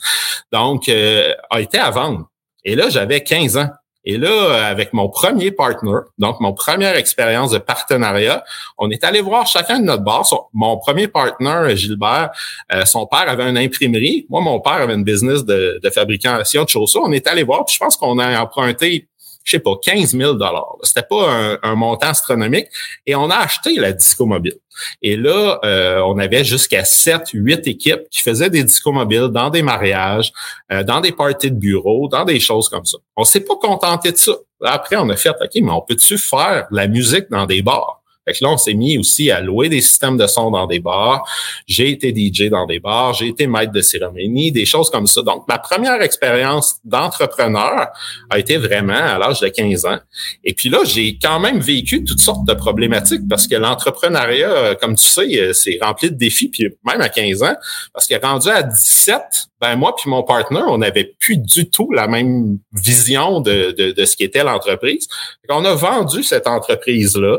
[0.52, 2.28] Donc, euh, a été à vendre.
[2.62, 3.70] Et là, j'avais 15 ans.
[4.04, 8.42] Et là, avec mon premier partner, donc mon première expérience de partenariat,
[8.78, 10.24] on est allé voir chacun de notre bar.
[10.54, 12.30] mon premier partner, Gilbert,
[12.72, 14.26] euh, son père avait une imprimerie.
[14.30, 17.02] Moi, mon père avait une business de, de fabrication de chaussures.
[17.04, 19.09] On est allé voir, puis je pense qu'on a emprunté
[19.50, 20.38] je sais pas, 15 000
[20.82, 22.66] C'était pas un, montant astronomique.
[23.06, 24.54] Et on a acheté la disco mobile.
[25.02, 29.50] Et là, euh, on avait jusqu'à 7, 8 équipes qui faisaient des disco mobiles dans
[29.50, 30.32] des mariages,
[30.72, 32.98] euh, dans des parties de bureau, dans des choses comme ça.
[33.16, 34.32] On s'est pas contenté de ça.
[34.62, 37.99] Après, on a fait, OK, mais on peut-tu faire la musique dans des bars?
[38.26, 40.78] Fait que là, on s'est mis aussi à louer des systèmes de son dans des
[40.78, 41.26] bars.
[41.66, 45.22] J'ai été DJ dans des bars, j'ai été maître de cérémonie, des choses comme ça.
[45.22, 47.88] Donc, ma première expérience d'entrepreneur
[48.28, 49.98] a été vraiment à l'âge de 15 ans.
[50.44, 54.96] Et puis là, j'ai quand même vécu toutes sortes de problématiques parce que l'entrepreneuriat, comme
[54.96, 57.54] tu sais, c'est rempli de défis, puis même à 15 ans,
[57.92, 59.20] parce que rendu à 17,
[59.60, 63.92] ben moi puis mon partner, on n'avait plus du tout la même vision de, de,
[63.92, 65.06] de ce qu'était l'entreprise.
[65.48, 67.38] On a vendu cette entreprise-là.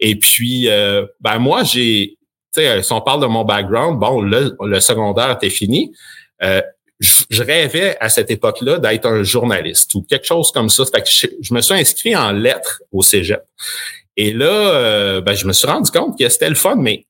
[0.00, 2.16] Et puis, euh, ben moi, j'ai,
[2.54, 5.92] tu sais, si on parle de mon background, bon, le, le secondaire était fini.
[6.42, 6.62] Euh,
[7.00, 10.84] je, rêvais à cette époque-là d'être un journaliste ou quelque chose comme ça.
[10.84, 13.42] Fait que je, me suis inscrit en lettres au cégep.
[14.16, 17.06] Et là, euh, ben, je me suis rendu compte que c'était le fun, mais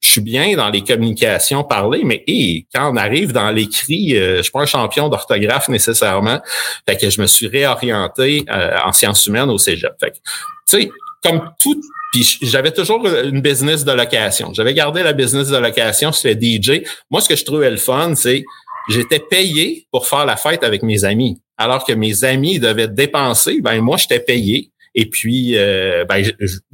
[0.00, 2.24] je suis bien dans les communications parlées, mais
[2.72, 6.40] quand on arrive dans l'écrit, euh, je suis pas un champion d'orthographe nécessairement.
[6.88, 9.92] Fait que je me suis réorienté euh, en sciences humaines au Cégep.
[9.98, 10.20] Fait tu
[10.66, 10.90] sais,
[11.22, 11.80] comme tout,
[12.12, 14.52] puis j'avais toujours une business de location.
[14.54, 16.82] J'avais gardé la business de location, c'était DJ.
[17.10, 18.44] Moi, ce que je trouvais le fun, c'est
[18.88, 21.40] j'étais payé pour faire la fête avec mes amis.
[21.56, 26.24] Alors que mes amis devaient dépenser, ben moi, j'étais payé et puis, euh, ben,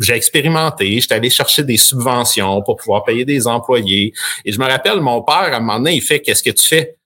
[0.00, 4.14] j'ai expérimenté, j'étais allé chercher des subventions pour pouvoir payer des employés.
[4.46, 6.64] Et je me rappelle, mon père, à un moment donné, il fait, qu'est-ce que tu
[6.64, 6.96] fais?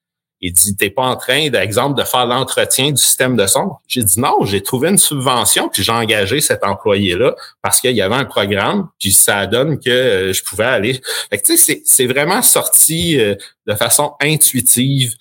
[0.41, 3.73] Il dit, t'es pas en train, d'exemple, de faire l'entretien du système de son.
[3.87, 8.03] J'ai dit non, j'ai trouvé une subvention, puis j'ai engagé cet employé-là parce qu'il y
[8.03, 11.01] avait un programme, puis ça donne que euh, je pouvais aller.
[11.31, 13.35] Fait tu sais, c'est vraiment sorti euh,
[13.67, 15.15] de façon intuitive.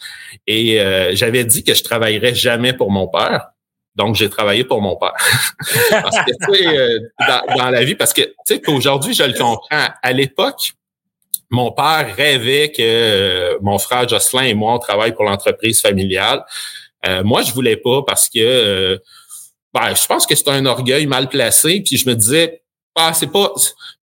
[0.46, 0.80] Et
[1.12, 3.50] j'avais dit que je travaillerais jamais pour mon père.
[3.98, 5.14] Donc, j'ai travaillé pour mon père.
[5.90, 7.00] parce que, tu sais, euh,
[7.58, 9.88] dans, la vie, parce que, tu sais, qu'aujourd'hui, je le comprends.
[10.04, 10.74] À l'époque,
[11.50, 16.44] mon père rêvait que euh, mon frère Jocelyn et moi, on pour l'entreprise familiale.
[17.06, 19.00] Euh, moi, je voulais pas parce que,
[19.74, 21.82] ben, je pense que c'est un orgueil mal placé.
[21.82, 22.64] Puis je me disais,
[22.96, 23.54] ah, c'est pas.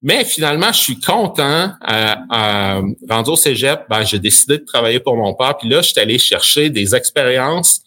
[0.01, 1.71] Mais finalement, je suis content.
[1.81, 5.57] À, rendu au cégep, ben, j'ai décidé de travailler pour mon père.
[5.57, 7.81] Puis là, je suis allé chercher des expériences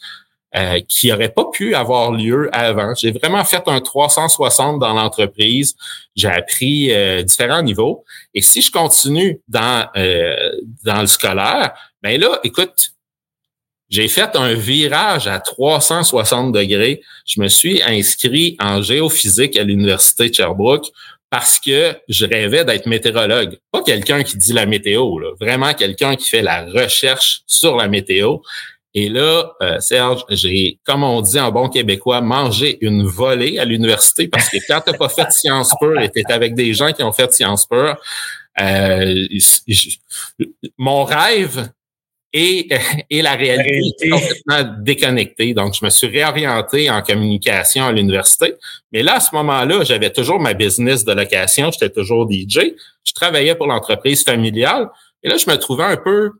[0.54, 2.94] euh, qui n'aurait pas pu avoir lieu avant.
[2.94, 5.76] J'ai vraiment fait un 360 dans l'entreprise.
[6.14, 8.04] J'ai appris euh, différents niveaux.
[8.32, 10.52] Et si je continue dans, euh,
[10.84, 12.92] dans le scolaire, ben là, écoute,
[13.88, 17.02] j'ai fait un virage à 360 degrés.
[17.26, 20.86] Je me suis inscrit en géophysique à l'Université de Sherbrooke
[21.30, 23.58] parce que je rêvais d'être météorologue.
[23.72, 25.30] Pas quelqu'un qui dit la météo, là.
[25.40, 28.38] vraiment quelqu'un qui fait la recherche sur la météo.
[28.98, 33.66] Et là, euh, Serge, j'ai, comme on dit en bon québécois, mangé une volée à
[33.66, 37.02] l'université parce que quand t'as pas fait Sciences Pures et t'es avec des gens qui
[37.02, 37.98] ont fait Sciences Pures,
[38.58, 39.14] euh,
[40.78, 41.68] mon rêve
[42.32, 42.70] et,
[43.10, 45.52] et la réalité, complètement déconnectée.
[45.52, 48.54] Donc, je me suis réorienté en communication à l'université.
[48.92, 51.70] Mais là, à ce moment-là, j'avais toujours ma business de location.
[51.70, 52.60] J'étais toujours DJ.
[53.04, 54.88] Je travaillais pour l'entreprise familiale.
[55.22, 56.30] Et là, je me trouvais un peu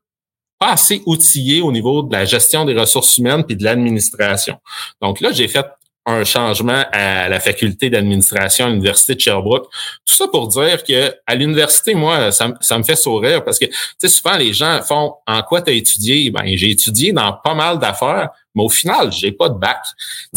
[0.59, 4.59] pas assez outillé au niveau de la gestion des ressources humaines puis de l'administration.
[5.01, 5.67] Donc là, j'ai fait
[6.07, 9.65] un changement à la faculté d'administration à l'université de Sherbrooke.
[10.07, 13.73] Tout ça pour dire que à l'université, moi, ça, me fait sourire parce que tu
[13.99, 17.55] sais souvent les gens font en quoi tu as étudié Ben j'ai étudié dans pas
[17.55, 19.79] mal d'affaires, mais au final, j'ai pas de bac.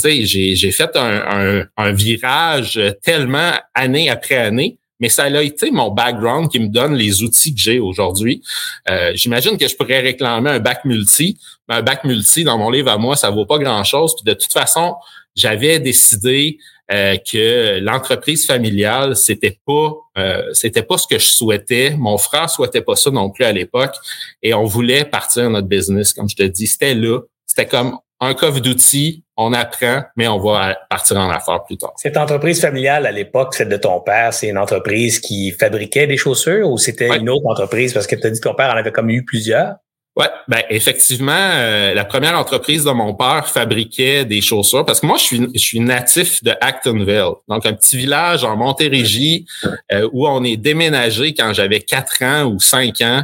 [0.04, 6.50] J'ai, j'ai fait un virage tellement année après année mais ça a été mon background
[6.50, 8.42] qui me donne les outils que j'ai aujourd'hui.
[8.90, 12.70] Euh, j'imagine que je pourrais réclamer un bac multi, mais un bac multi dans mon
[12.70, 14.16] livre à moi, ça vaut pas grand-chose.
[14.16, 14.96] Puis de toute façon,
[15.36, 16.58] j'avais décidé
[16.92, 21.96] euh, que l'entreprise familiale, c'était pas euh, c'était pas ce que je souhaitais.
[21.98, 23.96] Mon frère souhaitait pas ça non plus à l'époque,
[24.42, 26.14] et on voulait partir notre business.
[26.14, 27.20] Comme je te dis, c'était là.
[27.46, 31.94] C'était comme un coffre d'outils, on apprend, mais on va partir en affaires plus tard.
[31.96, 36.18] Cette entreprise familiale à l'époque, celle de ton père, c'est une entreprise qui fabriquait des
[36.18, 37.94] chaussures ou c'était une autre entreprise?
[37.94, 39.76] Parce que tu as dit que ton père en avait comme eu plusieurs?
[40.18, 45.06] Ouais, ben effectivement, euh, la première entreprise de mon père fabriquait des chaussures parce que
[45.06, 49.46] moi je suis je suis natif de Actonville, donc un petit village en Montérégie
[49.94, 53.24] euh, où on est déménagé quand j'avais quatre ans ou cinq ans.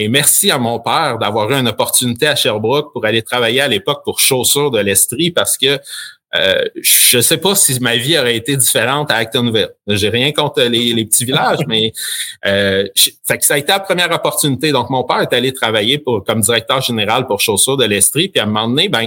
[0.00, 3.68] Et merci à mon père d'avoir eu une opportunité à Sherbrooke pour aller travailler à
[3.68, 5.78] l'époque pour Chaussures de l'Estrie parce que
[6.34, 9.68] euh, je ne sais pas si ma vie aurait été différente à Actonville.
[9.88, 11.92] J'ai rien contre les, petits villages, mais
[12.46, 12.86] euh,
[13.26, 14.72] fait que ça a été la première opportunité.
[14.72, 18.30] Donc, mon père est allé travailler pour, comme directeur général pour Chaussures de l'Estrie.
[18.30, 19.06] Puis à un moment donné, ben,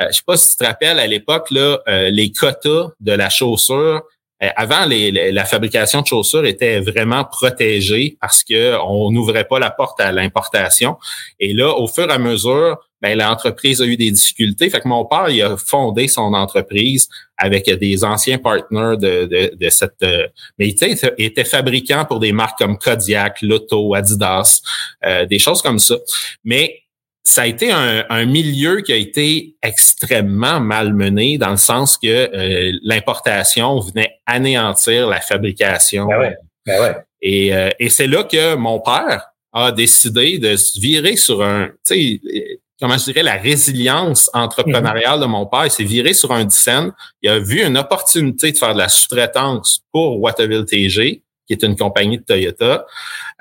[0.00, 3.12] euh, je sais pas si tu te rappelles, à l'époque, là, euh, les quotas de
[3.12, 4.02] la chaussure
[4.42, 9.70] euh, avant, la fabrication de chaussures était vraiment protégée parce que on n'ouvrait pas la
[9.70, 10.96] porte à l'importation.
[11.38, 14.70] Et là, au fur et à mesure, ben, l'entreprise a eu des difficultés.
[14.70, 19.68] Fait que mon père, il a fondé son entreprise avec des anciens partenaires de, de,
[19.70, 20.02] cette...
[20.04, 24.60] Euh, mais il était, était, fabricant pour des marques comme Kodiak, Lotto, Adidas,
[25.04, 25.96] euh, des choses comme ça.
[26.44, 26.82] Mais
[27.24, 32.72] ça a été un, milieu qui a été extrêmement malmené dans le sens que euh,
[32.82, 36.06] l'importation venait anéantir la fabrication.
[36.06, 36.96] Ben ouais, ben ouais.
[37.20, 41.68] Et, euh, et c'est là que mon père a décidé de se virer sur un,
[41.86, 45.66] tu sais, comment je dirais, la résilience entrepreneuriale de mon père.
[45.66, 46.90] Il s'est viré sur un dixaine.
[47.22, 51.62] Il a vu une opportunité de faire de la sous-traitance pour Waterville TG qui est
[51.62, 52.86] une compagnie de Toyota.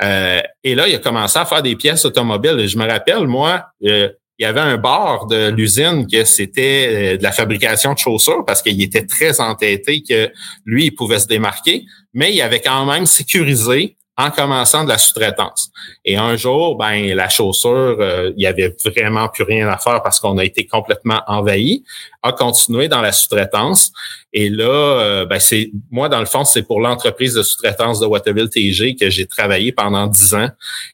[0.01, 2.67] Euh, et là, il a commencé à faire des pièces automobiles.
[2.67, 4.09] je me rappelle, moi, euh,
[4.39, 8.43] il y avait un bar de l'usine que c'était euh, de la fabrication de chaussures
[8.43, 10.31] parce qu'il était très entêté que
[10.65, 14.99] lui, il pouvait se démarquer, mais il avait quand même sécurisé en commençant de la
[14.99, 15.71] sous-traitance.
[16.05, 20.03] Et un jour, ben la chaussure, euh, il y avait vraiment plus rien à faire
[20.03, 21.83] parce qu'on a été complètement envahi.
[22.21, 23.91] A continué dans la sous-traitance.
[24.31, 28.05] Et là, euh, ben c'est moi dans le fond, c'est pour l'entreprise de sous-traitance de
[28.05, 30.49] Waterville TG que j'ai travaillé pendant dix ans.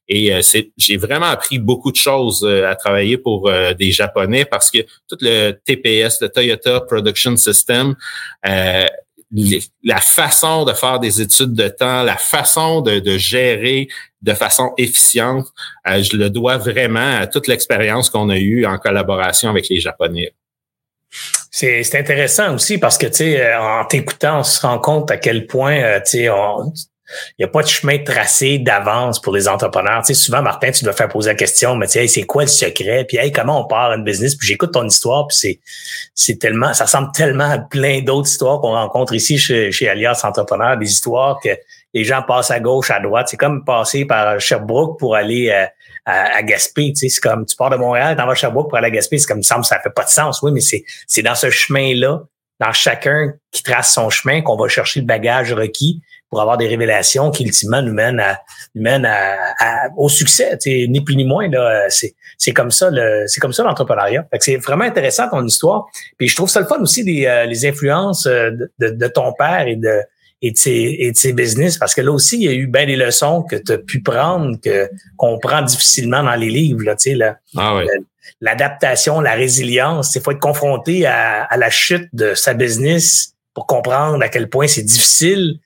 [0.08, 4.72] Et euh, c'est j'ai vraiment appris beaucoup de choses à travailler pour des Japonais parce
[4.72, 7.96] que tout le TPS, le Toyota Production System,
[9.32, 13.88] la façon de faire des études de temps, la façon de, gérer
[14.22, 15.48] de façon efficiente,
[15.88, 19.80] euh, je le dois vraiment à toute l'expérience qu'on a eue en collaboration avec les
[19.80, 20.34] Japonais.
[21.52, 25.18] C'est intéressant aussi parce que, tu sais, euh, en t'écoutant, on se rend compte à
[25.18, 26.30] quel point, euh, tu sais,
[27.38, 30.02] il n'y a pas de chemin tracé d'avance pour les entrepreneurs.
[30.02, 32.44] Tu sais, souvent, Martin, tu dois faire poser la question, mais tu sais, c'est quoi
[32.44, 33.06] le secret?
[33.08, 34.36] Puis, hey, comment on part une business?
[34.36, 35.60] Puis, j'écoute ton histoire, puis c'est,
[36.14, 40.22] c'est tellement, ça ressemble tellement à plein d'autres histoires qu'on rencontre ici chez, chez Alias
[40.24, 41.50] Entrepreneurs, des histoires que
[41.94, 43.28] les gens passent à gauche, à droite.
[43.30, 45.66] C'est comme passer par Sherbrooke pour aller euh,
[46.06, 46.94] à, à, Gaspé.
[46.94, 48.92] Tu sais, c'est comme, tu pars de Montréal, t'en vas à Sherbrooke pour aller à
[48.92, 49.18] Gaspé.
[49.18, 50.42] C'est comme, ça me ça fait pas de sens.
[50.42, 52.24] Oui, mais c'est, c'est dans ce chemin-là,
[52.60, 56.68] dans chacun qui trace son chemin, qu'on va chercher le bagage requis pour avoir des
[56.68, 58.40] révélations qui ultimement nous mènent à,
[58.76, 61.86] nous mènent à, au succès, ni plus ni moins là.
[61.90, 64.28] C'est c'est comme ça le c'est comme ça l'entrepreneuriat.
[64.40, 65.86] c'est vraiment intéressant ton histoire.
[66.18, 69.34] Puis je trouve ça le fun aussi les, euh, les influences euh, de, de, ton
[69.34, 70.02] père et de
[70.44, 72.68] et de, ses, et de ses business parce que là aussi il y a eu
[72.68, 76.84] bien des leçons que tu as pu prendre que qu'on prend difficilement dans les livres
[76.84, 77.38] là, tu sais là.
[77.56, 77.82] Ah
[78.42, 83.66] L'adaptation, la résilience, il faut être confronté à, à la chute de sa business pour
[83.66, 85.60] comprendre à quel point c'est difficile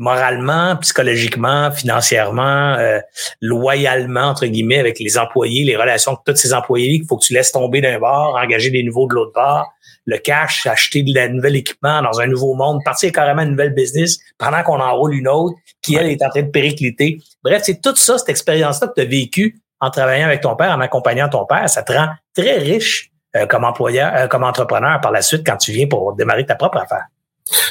[0.00, 3.00] moralement, psychologiquement, financièrement, euh,
[3.42, 7.26] loyalement, entre guillemets, avec les employés, les relations avec tous ces employés qu'il faut que
[7.26, 9.70] tu laisses tomber d'un bord, engager des nouveaux de l'autre bord,
[10.06, 13.74] le cash, acheter de la nouvel équipement dans un nouveau monde, partir carrément une nouvelle
[13.74, 17.18] business pendant qu'on enroule une autre qui, elle, est en train de péricliter.
[17.44, 20.70] Bref, c'est tout ça, cette expérience-là que tu as vécue en travaillant avec ton père,
[20.70, 24.98] en accompagnant ton père, ça te rend très riche euh, comme employeur, euh, comme entrepreneur
[25.02, 27.04] par la suite quand tu viens pour démarrer ta propre affaire.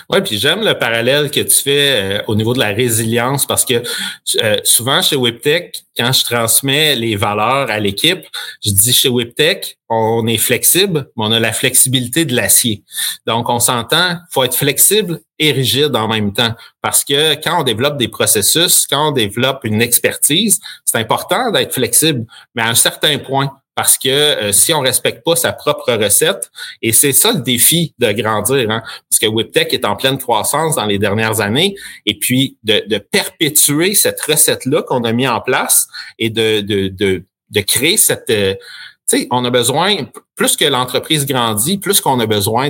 [0.10, 3.66] Oui, puis j'aime le parallèle que tu fais euh, au niveau de la résilience parce
[3.66, 3.84] que
[4.64, 8.26] souvent chez WebTech, quand je transmets les valeurs à l'équipe,
[8.64, 12.84] je dis chez WebTech, on est flexible, mais on a la flexibilité de l'acier.
[13.26, 16.54] Donc, on s'entend, faut être flexible et rigide en même temps.
[16.82, 21.74] Parce que quand on développe des processus, quand on développe une expertise, c'est important d'être
[21.74, 25.94] flexible, mais à un certain point parce que euh, si on respecte pas sa propre
[25.94, 28.84] recette, et c'est ça le défi de grandir, hein,
[29.20, 32.98] parce que WebTech est en pleine croissance dans les dernières années, et puis de, de
[32.98, 38.30] perpétuer cette recette-là qu'on a mis en place et de, de, de, de créer cette,
[38.30, 38.56] euh,
[39.10, 39.98] sais, on a besoin,
[40.36, 42.70] plus que l'entreprise grandit, plus qu'on a besoin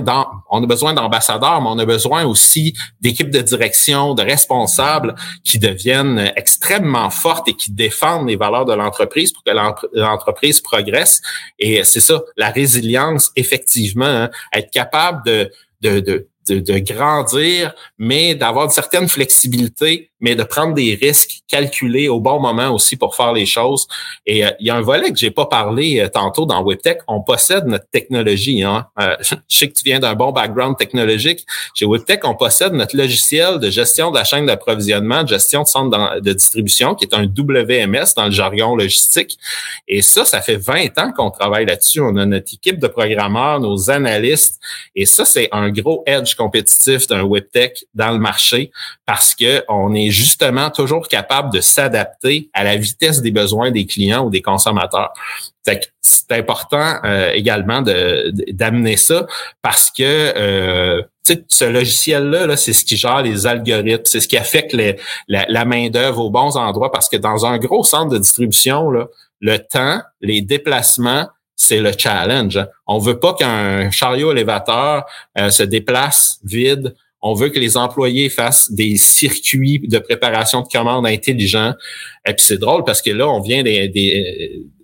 [0.50, 5.60] on a besoin d'ambassadeurs, mais on a besoin aussi d'équipes de direction, de responsables qui
[5.60, 9.52] deviennent extrêmement fortes et qui défendent les valeurs de l'entreprise pour que
[9.94, 11.22] l'entreprise progresse.
[11.60, 18.36] Et c'est ça, la résilience, effectivement, hein, être capable de, de, de de, grandir, mais
[18.36, 23.16] d'avoir une certaine flexibilité, mais de prendre des risques calculés au bon moment aussi pour
[23.16, 23.88] faire les choses.
[24.26, 27.00] Et euh, il y a un volet que j'ai pas parlé euh, tantôt dans WebTech.
[27.08, 28.64] On possède notre technologie.
[28.64, 28.88] Hein?
[29.00, 31.46] Euh, je sais que tu viens d'un bon background technologique.
[31.74, 35.68] Chez WebTech, on possède notre logiciel de gestion de la chaîne d'approvisionnement, de gestion de
[35.68, 39.38] centre de distribution, qui est un WMS dans le jargon logistique.
[39.88, 42.02] Et ça, ça fait 20 ans qu'on travaille là-dessus.
[42.02, 44.60] On a notre équipe de programmeurs, nos analystes.
[44.96, 48.72] Et ça, c'est un gros edge compétitif d'un WebTech dans le marché
[49.06, 53.86] parce que on est justement toujours capable de s'adapter à la vitesse des besoins des
[53.86, 55.12] clients ou des consommateurs.
[56.02, 59.28] C'est important euh, également d'amener ça
[59.62, 64.38] parce que euh, ce logiciel-là, -là, c'est ce qui gère les algorithmes, c'est ce qui
[64.38, 68.90] affecte la, la main-d'œuvre aux bons endroits parce que dans un gros centre de distribution,
[68.90, 69.06] là,
[69.42, 71.28] le temps, les déplacements,
[71.60, 72.58] c'est le challenge.
[72.88, 75.04] On veut pas qu'un chariot élévateur
[75.38, 76.96] euh, se déplace vide.
[77.22, 81.74] On veut que les employés fassent des circuits de préparation de commandes intelligents.
[82.26, 83.62] Et puis c'est drôle parce que là, on vient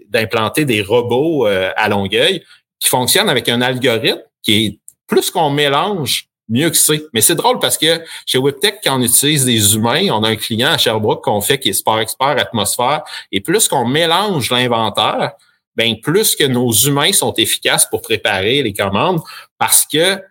[0.10, 2.44] d'implanter des, robots euh, à Longueuil
[2.78, 7.04] qui fonctionnent avec un algorithme qui est plus qu'on mélange, mieux que c'est.
[7.14, 10.36] Mais c'est drôle parce que chez WebTech, quand on utilise des humains, on a un
[10.36, 15.32] client à Sherbrooke qu'on fait qui est Sport Expert Atmosphère, et plus qu'on mélange l'inventaire,
[15.76, 19.22] ben plus que nos humains sont efficaces pour préparer les commandes
[19.58, 20.22] parce que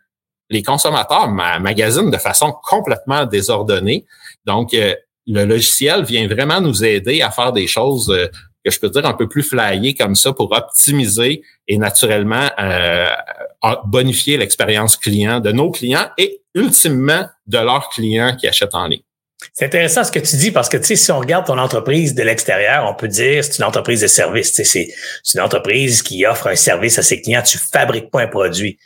[0.50, 4.04] les consommateurs magasinent de façon complètement désordonnée.
[4.46, 4.94] Donc, euh,
[5.26, 8.26] le logiciel vient vraiment nous aider à faire des choses euh,
[8.64, 13.08] que je peux dire un peu plus flyées comme ça pour optimiser et naturellement euh,
[13.86, 19.02] bonifier l'expérience client de nos clients et ultimement de leurs clients qui achètent en ligne.
[19.52, 22.86] C'est intéressant ce que tu dis parce que si on regarde ton entreprise de l'extérieur,
[22.88, 24.52] on peut dire c'est une entreprise de service.
[24.62, 24.88] C'est
[25.34, 27.42] une entreprise qui offre un service à ses clients.
[27.42, 28.78] Tu fabriques pas un produit.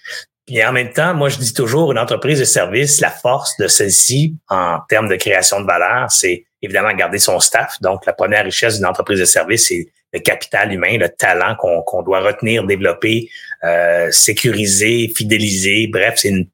[0.46, 3.68] Puis en même temps, moi je dis toujours une entreprise de service, la force de
[3.68, 7.76] celle-ci en termes de création de valeur, c'est évidemment garder son staff.
[7.82, 12.02] Donc la première richesse d'une entreprise de service, c'est le capital humain, le talent qu'on
[12.02, 13.28] doit retenir, développer,
[13.62, 15.86] euh, sécuriser, fidéliser.
[15.92, 16.48] Bref, c'est une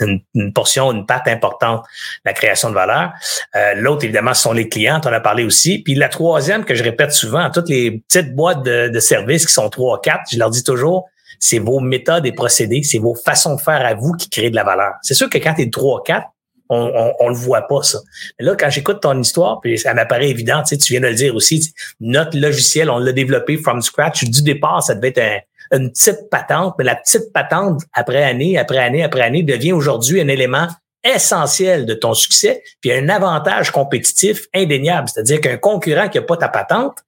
[0.00, 3.12] une, portion, une part importante de la création de valeur.
[3.56, 5.78] Euh, L'autre, évidemment, ce sont les clients, on en a parlé aussi.
[5.78, 9.52] Puis la troisième, que je répète souvent, toutes les petites boîtes de, de services qui
[9.52, 13.56] sont trois, quatre, je leur dis toujours, c'est vos méthodes et procédés, c'est vos façons
[13.56, 14.94] de faire à vous qui créent de la valeur.
[15.02, 16.26] C'est sûr que quand tu es trois, quatre,
[16.68, 17.98] on, on, on, le voit pas, ça.
[18.38, 21.08] Mais là, quand j'écoute ton histoire, puis ça m'apparaît évident, tu, sais, tu viens de
[21.08, 24.22] le dire aussi, notre logiciel, on l'a développé from scratch.
[24.24, 25.38] Du départ, ça devait être un,
[25.72, 30.20] une petite patente, mais la petite patente, après année, après année, après année, devient aujourd'hui
[30.20, 30.68] un élément
[31.02, 35.08] essentiel de ton succès, puis un avantage compétitif indéniable.
[35.08, 36.98] C'est-à-dire qu'un concurrent qui n'a pas ta patente,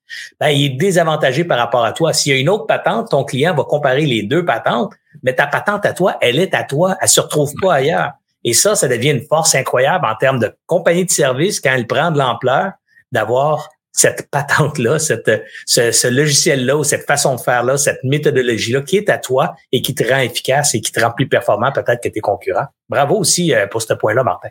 [0.40, 2.12] ben, il est désavantagé par rapport à toi.
[2.12, 5.46] S'il y a une autre patente, ton client va comparer les deux patentes, mais ta
[5.46, 8.12] patente à toi, elle est à toi, elle se retrouve pas ailleurs.
[8.44, 11.87] Et ça, ça devient une force incroyable en termes de compagnie de service quand elle
[11.87, 12.72] prend de l'ampleur
[13.12, 15.31] d'avoir cette patente-là, cette,
[15.66, 19.83] ce, ce logiciel-là ou cette façon de faire-là, cette méthodologie-là qui est à toi et
[19.83, 22.66] qui te rend efficace et qui te rend plus performant peut-être que tes concurrents.
[22.88, 24.48] Bravo aussi euh, pour ce point-là, Martin.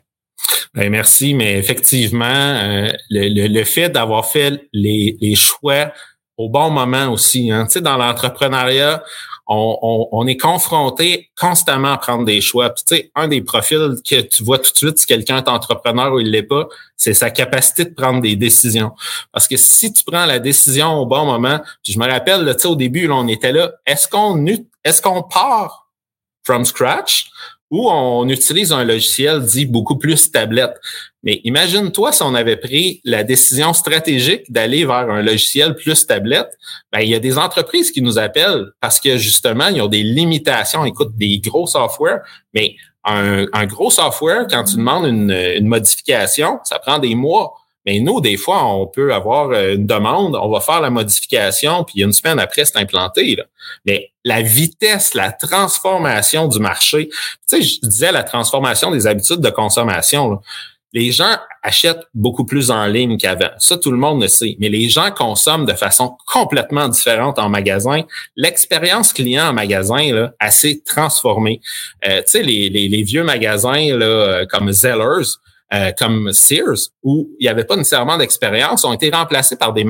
[0.74, 5.92] Ben, merci, mais effectivement, euh, le, le, fait d'avoir fait les, les choix
[6.38, 7.52] au bon moment aussi.
[7.52, 7.66] Hein.
[7.66, 9.04] Tu sais, dans l'entrepreneuriat,
[9.54, 12.70] on, est confronté constamment à prendre des choix.
[12.70, 16.14] Tu sais, un des profils que tu vois tout de suite si quelqu'un est entrepreneur
[16.14, 18.94] ou il l'est pas, c'est sa capacité de prendre des décisions.
[19.34, 22.68] Parce que si tu prends la décision au bon moment, je me rappelle, tu sais,
[22.68, 25.90] au début, là, on était là, est-ce qu'on est-ce qu'on part
[26.44, 27.30] from scratch?
[27.72, 30.76] Ou on utilise un logiciel dit beaucoup plus tablette.
[31.24, 36.52] Mais imagine-toi si on avait pris la décision stratégique d'aller vers un logiciel plus tablette,
[36.92, 40.04] ben, il y a des entreprises qui nous appellent parce que justement, ils ont des
[40.04, 40.84] limitations.
[40.84, 42.22] Écoute, des gros software,
[42.54, 47.61] mais un, gros software, quand tu demandes une modification, ça prend des mois.
[47.86, 51.84] Mais nous, des fois, on peut avoir euh, une demande, on va faire la modification,
[51.84, 53.36] puis une semaine après, c'est implanté.
[53.36, 53.44] Là.
[53.86, 57.18] Mais la vitesse, la transformation du marché, tu
[57.48, 60.40] sais, je disais la transformation des habitudes de consommation.
[60.94, 63.50] Les gens achètent beaucoup plus en ligne qu'avant.
[63.58, 64.58] Ça, tout le monde le sait.
[64.60, 68.02] Mais les gens consomment de façon complètement différente en magasin.
[68.36, 71.62] L'expérience client en magasin, là, assez transformée.
[72.06, 75.38] Euh, tu sais, les, les, les, vieux magasins là, comme Zellers,
[75.74, 79.86] euh, comme Sears, où il n'y avait pas nécessairement d'expérience, ont été remplacés par des,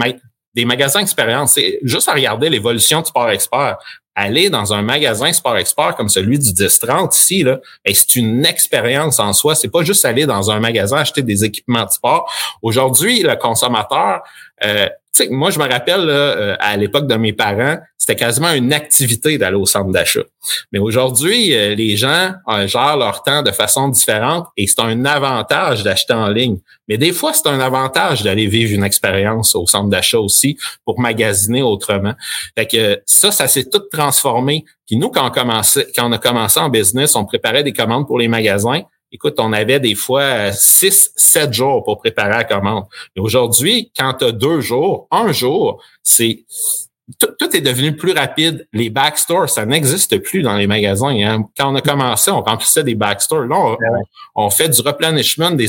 [0.66, 1.54] magasins expérience.
[1.54, 3.78] C'est juste à regarder l'évolution de Sport Expert.
[4.14, 8.46] Aller dans un magasin Sport Expert comme celui du 10-30 ici, là, ben, c'est une
[8.46, 9.56] expérience en soi.
[9.56, 12.32] C'est pas juste aller dans un magasin acheter des équipements de sport.
[12.62, 14.22] Aujourd'hui, le consommateur,
[14.64, 14.88] euh,
[15.30, 19.58] moi, je me rappelle, euh, à l'époque de mes parents, c'était quasiment une activité d'aller
[19.58, 20.24] au centre d'achat.
[20.72, 25.06] Mais aujourd'hui, euh, les gens euh, gèrent leur temps de façon différente et c'est un
[25.06, 26.58] avantage d'acheter en ligne.
[26.88, 31.00] Mais des fois, c'est un avantage d'aller vivre une expérience au centre d'achat aussi pour
[31.00, 32.14] magasiner autrement.
[32.58, 34.66] Fait que ça, ça s'est tout transformé.
[34.88, 38.18] Puis nous, quand on, quand on a commencé en business, on préparait des commandes pour
[38.18, 38.82] les magasins.
[39.12, 42.86] Écoute, on avait des fois six, sept jours pour préparer la commande.
[43.16, 46.46] Mais aujourd'hui, quand tu as deux jours, un jour, c'est
[47.20, 48.68] tout, est devenu plus rapide.
[48.74, 51.16] Les backstores, ça n'existe plus dans les magasins.
[51.22, 51.44] Hein.
[51.58, 53.48] Quand on a commencé, on remplissait des backstores.
[53.48, 53.76] Là,
[54.36, 55.68] on, fait du replenishment des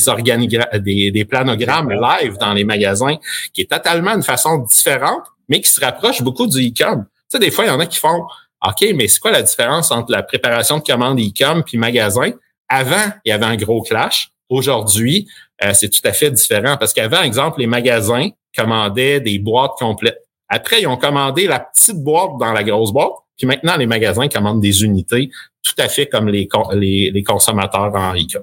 [0.80, 3.16] des, des planogrammes live dans les magasins,
[3.52, 7.04] qui est totalement une façon différente, mais qui se rapproche beaucoup du e-com.
[7.04, 8.24] Tu sais, des fois, il y en a qui font
[8.64, 12.32] OK, mais c'est quoi la différence entre la préparation de commande e-com puis magasin?
[12.74, 14.30] Avant, il y avait un gros clash.
[14.48, 15.28] Aujourd'hui,
[15.62, 20.22] euh, c'est tout à fait différent parce qu'avant, exemple, les magasins commandaient des boîtes complètes.
[20.48, 23.12] Après, ils ont commandé la petite boîte dans la grosse boîte.
[23.36, 25.30] Puis maintenant, les magasins commandent des unités
[25.62, 26.48] tout à fait comme les,
[27.26, 28.42] consommateurs en e-com.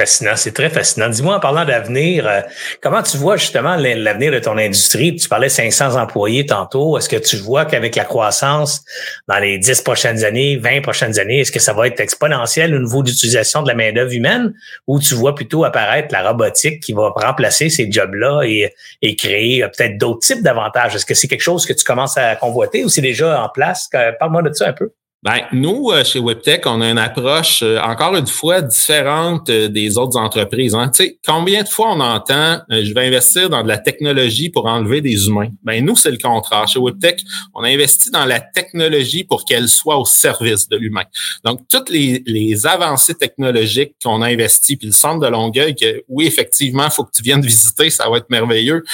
[0.00, 1.10] Fascinant, c'est très fascinant.
[1.10, 2.40] Dis-moi, en parlant d'avenir, euh,
[2.80, 5.14] comment tu vois justement l'avenir de ton industrie?
[5.14, 6.96] Tu parlais 500 employés tantôt.
[6.96, 8.82] Est-ce que tu vois qu'avec la croissance
[9.28, 12.78] dans les 10 prochaines années, 20 prochaines années, est-ce que ça va être exponentiel au
[12.78, 14.54] niveau d'utilisation de la main-d'œuvre humaine?
[14.86, 18.72] Ou tu vois plutôt apparaître la robotique qui va remplacer ces jobs-là et,
[19.02, 20.94] et créer euh, peut-être d'autres types d'avantages?
[20.94, 23.90] Est-ce que c'est quelque chose que tu commences à convoiter ou c'est déjà en place?
[24.18, 24.92] Parle-moi de ça un peu.
[25.22, 29.68] Ben, nous, euh, chez WebTech, on a une approche, euh, encore une fois, différente euh,
[29.68, 30.74] des autres entreprises.
[30.74, 30.88] Hein.
[30.88, 34.64] Tu sais, combien de fois on entend je vais investir dans de la technologie pour
[34.64, 35.50] enlever des humains?
[35.62, 36.66] Ben, nous, c'est le contraire.
[36.68, 37.20] Chez WebTech,
[37.52, 41.04] on a investi dans la technologie pour qu'elle soit au service de l'humain.
[41.44, 46.02] Donc, toutes les, les avancées technologiques qu'on a investies, puis le centre de Longueuil, que
[46.08, 48.84] oui, effectivement, il faut que tu viennes visiter, ça va être merveilleux.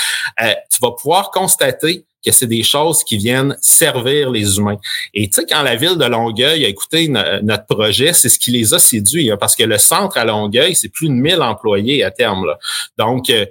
[0.40, 4.78] tu vas pouvoir constater que c'est des choses qui viennent servir les humains.
[5.14, 8.50] Et tu sais, quand la ville de Longueuil a écouté notre projet, c'est ce qui
[8.50, 12.02] les a séduits, hein, parce que le centre à Longueuil, c'est plus de 1000 employés
[12.02, 12.44] à terme.
[12.44, 12.58] Là.
[12.98, 13.46] Donc, euh,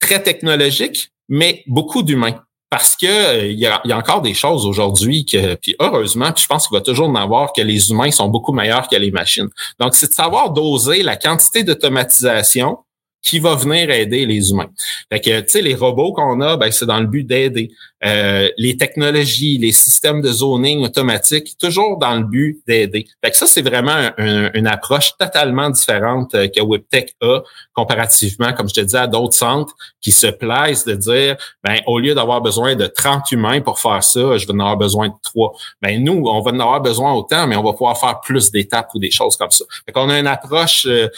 [0.00, 2.42] très technologique, mais beaucoup d'humains.
[2.70, 6.48] Parce que euh, il y, a, encore des choses aujourd'hui que, puis heureusement, puis je
[6.48, 9.48] pense qu'il va toujours en avoir que les humains sont beaucoup meilleurs que les machines.
[9.78, 12.78] Donc, c'est de savoir doser la quantité d'automatisation
[13.22, 14.70] qui va venir aider les humains.
[15.10, 17.70] Fait que, tu sais, les robots qu'on a, ben, c'est dans le but d'aider.
[18.04, 23.06] Euh, les technologies, les systèmes de zoning automatique, toujours dans le but d'aider.
[23.24, 27.40] Fait que ça, c'est vraiment une approche totalement différente euh, que WebTech a
[27.72, 31.98] comparativement, comme je te disais, à d'autres centres qui se plaisent de dire, ben, au
[31.98, 35.14] lieu d'avoir besoin de 30 humains pour faire ça, je vais en avoir besoin de
[35.24, 35.52] trois.
[35.82, 38.90] Ben, nous, on va en avoir besoin autant, mais on va pouvoir faire plus d'étapes
[38.94, 39.64] ou des choses comme ça.
[39.86, 41.08] Fait qu'on a une approche euh,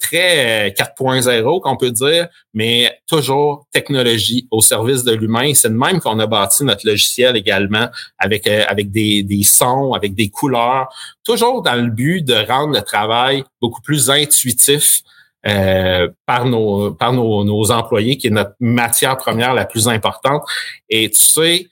[0.00, 5.52] très 4.0 qu'on peut dire, mais toujours technologie au service de l'humain.
[5.54, 7.88] C'est même qu'on a bâti notre logiciel également
[8.18, 10.88] avec, euh, avec des, des sons, avec des couleurs,
[11.24, 15.02] toujours dans le but de rendre le travail beaucoup plus intuitif
[15.46, 20.42] euh, par nos par nos, nos, employés, qui est notre matière première la plus importante.
[20.88, 21.68] Et tu sais,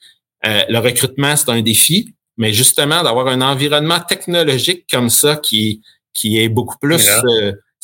[0.46, 5.82] euh, le recrutement, c'est un défi, mais justement, d'avoir un environnement technologique comme ça qui,
[6.12, 7.08] qui est beaucoup plus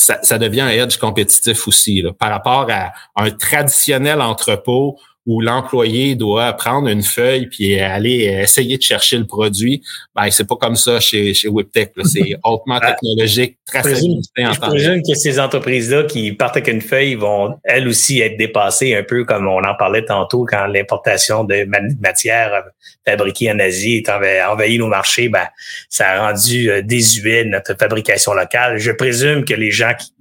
[0.01, 4.99] ça, devient un edge compétitif aussi par rapport à un traditionnel entrepôt
[5.31, 9.81] où l'employé doit prendre une feuille puis aller essayer de chercher le produit.
[10.13, 11.93] Ben, c'est pas comme ça chez, chez WebTech.
[12.03, 17.15] C'est hautement ah, technologique, très Je présume que ces entreprises-là qui partent avec une feuille
[17.15, 21.65] vont, elles aussi, être dépassées un peu comme on en parlait tantôt quand l'importation de
[22.01, 22.65] matières
[23.07, 25.29] fabriquées en Asie est envahi nos marchés.
[25.29, 25.47] Ben,
[25.89, 28.79] ça a rendu euh, désuet notre fabrication locale.
[28.79, 30.13] Je présume que les gens qui,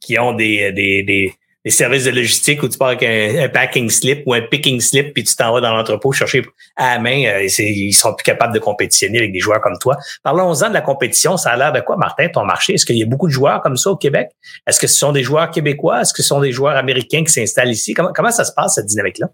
[0.00, 1.32] qui ont des, des, des
[1.66, 5.12] des services de logistique où tu pars avec un, packing slip ou un picking slip,
[5.12, 6.44] puis tu t'en vas dans l'entrepôt chercher
[6.76, 7.24] à la main.
[7.26, 9.96] Euh, ils sont plus capables de compétitionner avec des joueurs comme toi.
[10.22, 11.36] Parlons-en de la compétition.
[11.36, 12.74] Ça a l'air de quoi, Martin, ton marché?
[12.74, 14.28] Est-ce qu'il y a beaucoup de joueurs comme ça au Québec?
[14.64, 16.02] Est-ce que ce sont des joueurs québécois?
[16.02, 17.94] Est-ce que ce sont des joueurs américains qui s'installent ici?
[17.94, 19.26] Comment, comment ça se passe, cette dynamique-là?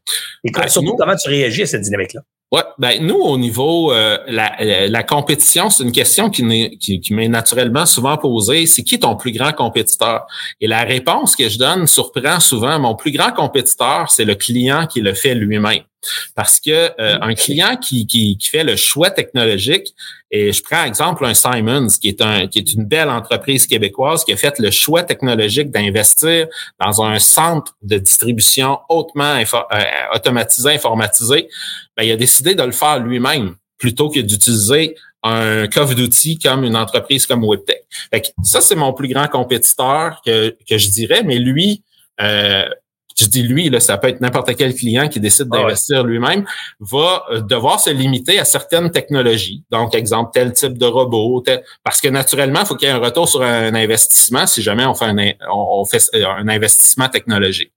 [0.45, 2.23] Et ben, surtout, comment tu réagis à cette dynamique-là?
[2.53, 7.01] Ouais, ben nous au niveau euh, la, la, compétition, c'est une question qui m'est qui,
[7.29, 8.67] naturellement souvent posée.
[8.67, 10.27] C'est qui ton plus grand compétiteur?
[10.61, 12.79] Et la réponse que je donne surprend souvent.
[12.79, 15.81] Mon plus grand compétiteur, c'est le client qui le fait lui-même.
[16.35, 19.95] Parce que euh, un client qui, qui, qui, fait le choix technologique,
[20.31, 24.25] et je prends exemple un Simons, qui est un qui est une belle entreprise québécoise
[24.25, 26.47] qui a fait le choix technologique d'investir
[26.81, 29.75] dans un centre de distribution hautement euh,
[30.15, 31.49] automatisé, informatisé,
[31.97, 36.65] ben, il a décidé de le faire lui-même plutôt que d'utiliser un coffre d'outils comme
[36.65, 37.85] une entreprise comme WebTech.
[38.43, 41.83] Ça, c'est mon plus grand compétiteur que, que je dirais, mais lui,
[42.21, 42.69] euh,
[43.17, 46.45] je dis lui, là, ça peut être n'importe quel client qui décide ah d'investir lui-même,
[46.81, 49.63] va euh, devoir se limiter à certaines technologies.
[49.71, 51.45] Donc, exemple, tel type de robot,
[51.85, 54.85] parce que naturellement, il faut qu'il y ait un retour sur un investissement si jamais
[54.87, 57.73] on fait un, on fait un investissement technologique.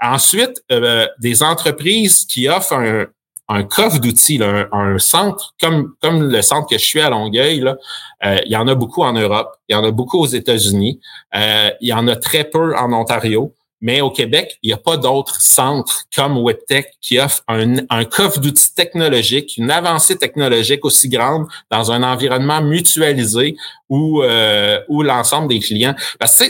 [0.00, 3.06] Ensuite, euh, des entreprises qui offrent un,
[3.48, 7.76] un coffre d'outils, un, centre comme comme le centre que je suis à Longueuil, là,
[8.24, 11.00] euh, il y en a beaucoup en Europe, il y en a beaucoup aux États-Unis,
[11.34, 13.54] il y en a très peu en Ontario.
[13.80, 18.40] Mais au Québec, il n'y a pas d'autres centres comme WebTech qui offrent un, coffre
[18.40, 23.56] d'outils technologiques, une avancée technologique aussi grande dans un environnement mutualisé
[23.88, 25.94] où, euh, où l'ensemble des clients.
[26.18, 26.42] Parce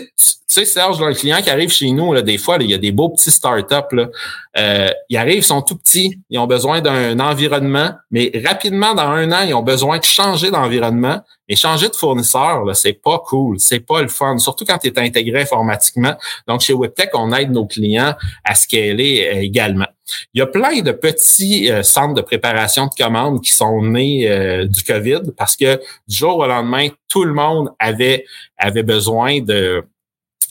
[0.60, 2.92] sais, Serge, un client qui arrive chez nous, là, des fois, il y a des
[2.92, 3.96] beaux petits startups.
[3.96, 4.08] Là,
[4.56, 9.02] euh, ils arrivent, ils sont tout petits, ils ont besoin d'un environnement, mais rapidement, dans
[9.02, 11.20] un an, ils ont besoin de changer d'environnement.
[11.48, 14.88] Mais changer de fournisseur, là, c'est pas cool, c'est pas le fun, surtout quand tu
[14.88, 16.14] es intégré informatiquement.
[16.46, 19.86] Donc, chez WebTech, on aide nos clients à scaler euh, également.
[20.34, 24.30] Il y a plein de petits euh, centres de préparation de commandes qui sont nés
[24.30, 28.26] euh, du COVID parce que du jour au lendemain, tout le monde avait,
[28.58, 29.84] avait besoin de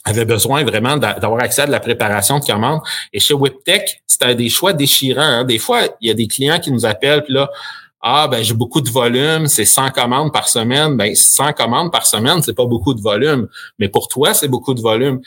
[0.08, 2.82] avait besoin vraiment d'avoir accès à de la préparation de commandes.
[3.14, 5.22] Et chez WebTech, c'était des choix déchirants.
[5.22, 5.44] Hein.
[5.44, 7.50] Des fois, il y a des clients qui nous appellent, puis là,
[8.02, 10.96] ah, ben j'ai beaucoup de volume, c'est 100 commandes par semaine.
[10.96, 13.48] Ben 100 commandes par semaine, c'est pas beaucoup de volume.
[13.80, 15.20] Mais pour toi, c'est beaucoup de volume.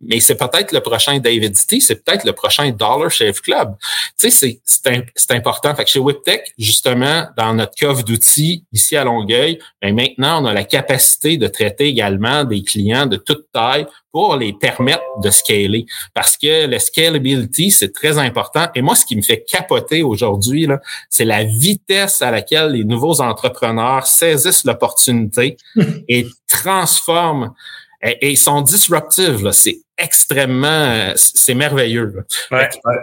[0.00, 3.74] Mais c'est peut-être le prochain Davidity, c'est peut-être le prochain Dollar Shave Club.
[4.18, 5.74] Tu sais, c'est important.
[5.74, 10.46] Fait que chez WebTech, justement, dans notre coffre d'outils ici à Longueuil, ben maintenant, on
[10.46, 15.30] a la capacité de traiter également des clients de toute taille pour les permettre de
[15.30, 15.86] scaler.
[16.14, 18.66] Parce que le scalability, c'est très important.
[18.74, 20.66] Et moi, ce qui me fait capoter aujourd'hui,
[21.10, 25.56] c'est la vitesse à laquelle les nouveaux entrepreneurs saisissent l'opportunité
[26.08, 27.52] et transforment
[28.02, 29.50] et, sont disruptifs.
[29.52, 32.24] C'est extrêmement, c'est merveilleux.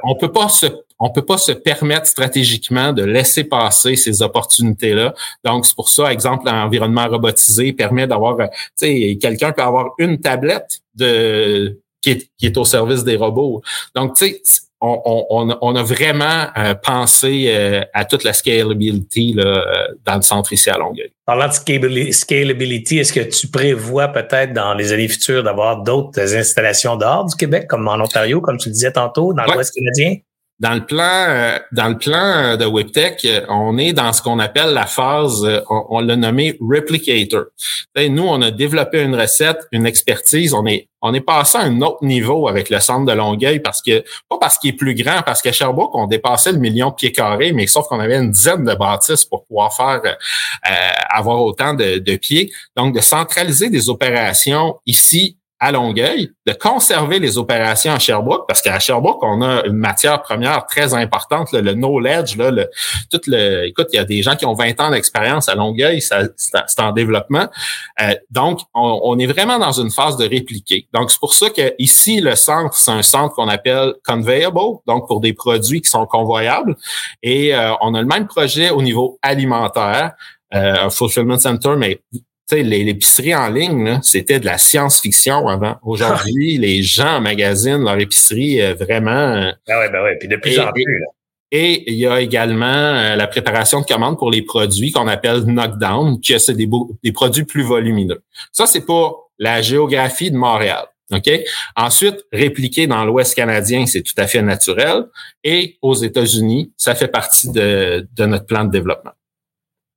[0.04, 0.68] On peut pas se
[0.98, 5.14] on peut pas se permettre stratégiquement de laisser passer ces opportunités-là.
[5.44, 10.22] Donc, c'est pour ça, exemple, l'environnement robotisé permet d'avoir, tu sais, quelqu'un peut avoir une
[10.22, 13.62] tablette de qui est, qui est au service des robots.
[13.94, 14.42] Donc, tu sais,
[14.82, 20.16] on, on, on, a vraiment euh, pensé euh, à toute la scalability là, euh, dans
[20.16, 21.12] le centre ici à Longueuil.
[21.26, 26.98] Parlant de scalability, est-ce que tu prévois peut-être dans les années futures d'avoir d'autres installations
[26.98, 30.18] dehors du Québec, comme en Ontario, comme tu le disais tantôt, dans l'Ouest canadien?
[30.58, 34.40] Dans le plan, euh, dans le plan de WebTech, euh, on est dans ce qu'on
[34.40, 37.48] appelle la phase, euh, on, l'a nommé replicator.
[37.98, 40.54] nous, on a développé une recette, une expertise.
[40.54, 43.82] On est, on est passé à un autre niveau avec le centre de Longueuil parce
[43.82, 46.96] que pas parce qu'il est plus grand, parce qu'à Sherbrooke, on dépassait le million de
[46.96, 50.18] pieds carrés, mais sauf qu'on avait une dizaine de bâtisses pour pouvoir faire
[51.10, 52.50] avoir autant de, de pieds.
[52.78, 58.62] Donc, de centraliser des opérations ici à Longueuil, de conserver les opérations à Sherbrooke, parce
[58.62, 62.70] qu'à Sherbrooke, on a une matière première très importante, le knowledge, là, le,
[63.10, 66.02] tout le, écoute, il y a des gens qui ont 20 ans d'expérience à Longueuil,
[66.02, 67.48] c'est en développement.
[68.02, 70.88] Euh, donc, on, est vraiment dans une phase de répliquer.
[70.94, 75.08] Donc, c'est pour ça que ici, le centre, c'est un centre qu'on appelle conveyable, donc
[75.08, 76.76] pour des produits qui sont convoyables.
[77.24, 80.12] Et euh, on a le même projet au niveau alimentaire,
[80.54, 82.02] euh, un fulfillment center, mais
[82.48, 85.76] sais, l'épicerie en ligne, c'était de la science-fiction avant.
[85.84, 89.52] Aujourd'hui, les gens magasinent leur épicerie euh, vraiment.
[89.68, 90.18] Ben ouais, ben ouais.
[90.20, 90.84] Puis de plus en plus.
[90.84, 91.08] Là.
[91.52, 95.44] Et il y a également euh, la préparation de commandes pour les produits qu'on appelle
[95.46, 96.68] knockdown, qui c'est des,
[97.04, 98.22] des produits plus volumineux.
[98.52, 100.86] Ça, c'est pour la géographie de Montréal.
[101.12, 101.30] OK?
[101.76, 105.06] Ensuite, répliquer dans l'Ouest canadien, c'est tout à fait naturel.
[105.44, 109.12] Et aux États-Unis, ça fait partie de, de notre plan de développement.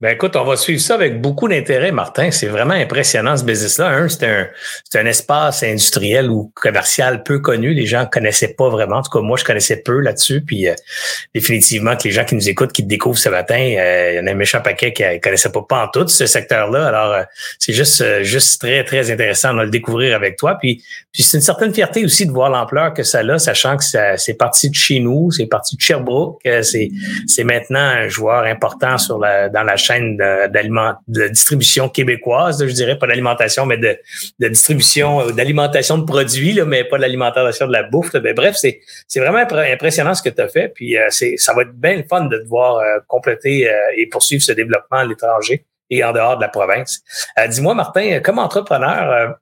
[0.01, 2.31] Ben écoute, on va suivre ça avec beaucoup d'intérêt, Martin.
[2.31, 4.09] C'est vraiment impressionnant ce business-là.
[4.09, 4.47] C'est un,
[4.95, 7.75] un espace industriel ou commercial peu connu.
[7.75, 8.99] Les gens connaissaient pas vraiment.
[8.99, 10.43] En tout cas, moi, je connaissais peu là-dessus.
[10.43, 10.75] Puis euh,
[11.35, 14.21] définitivement que les gens qui nous écoutent, qui te découvrent ce matin, euh, il y
[14.21, 16.87] en a un méchant paquet qui ne connaissaient pas, pas en tout ce secteur-là.
[16.87, 17.23] Alors, euh,
[17.59, 20.59] c'est juste, juste très, très intéressant de le découvrir avec toi.
[20.61, 20.81] Puis,
[21.13, 24.71] c'est une certaine fierté aussi de voir l'ampleur que ça a, sachant que c'est parti
[24.71, 26.41] de chez nous, c'est parti de Sherbrooke.
[26.63, 26.91] C'est,
[27.27, 29.88] c'est maintenant un joueur important sur la, dans la chaîne
[30.51, 33.99] d'aliment, de, distribution québécoise, je dirais, pas d'alimentation, mais de,
[34.49, 38.14] distribution, euh, d'alimentation de produits, là, mais pas d'alimentation de la bouffe.
[38.14, 38.80] Mais bref, c'est,
[39.16, 40.68] vraiment impressionnant ce que tu as fait.
[40.68, 44.43] Puis euh, ça va être bien le fun de te voir euh, compléter et poursuivre
[44.43, 47.01] ce développement à l'étranger et en dehors de la province.
[47.49, 49.36] dis-moi, Martin, comme entrepreneur,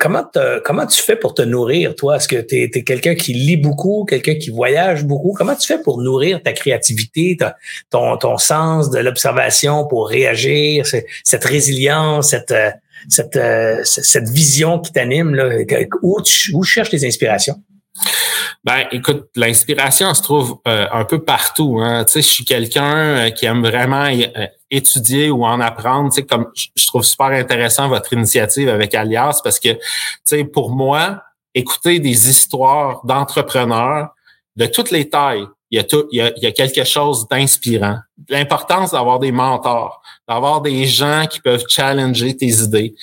[0.00, 0.28] Comment,
[0.64, 2.16] comment tu fais pour te nourrir, toi?
[2.16, 5.32] Est-ce que tu es, quelqu'un qui lit beaucoup, quelqu'un qui voyage beaucoup?
[5.32, 7.36] Comment tu fais pour nourrir ta créativité,
[7.88, 10.84] ton, ton sens de l'observation pour réagir,
[11.22, 12.70] cette résilience, cette, euh,
[13.08, 15.40] cette, euh, cette vision qui t'anime?
[16.02, 17.62] Où, tu, où cherches tes inspirations?
[18.64, 21.78] Ben, écoute, l'inspiration se trouve euh, un peu partout.
[21.80, 22.04] Hein.
[22.04, 24.08] Tu sais, je suis quelqu'un qui aime vraiment
[24.70, 26.10] étudier ou en apprendre.
[26.10, 29.80] Tu sais, comme je trouve super intéressant votre initiative avec Alias parce que, tu
[30.24, 31.22] sais, pour moi,
[31.54, 34.08] écouter des histoires d'entrepreneurs
[34.56, 37.98] de toutes les tailles, il y a, tout, il y a, quelque chose d'inspirant.
[38.28, 42.94] L'importance d'avoir des mentors, d'avoir des gens qui peuvent challenger tes idées.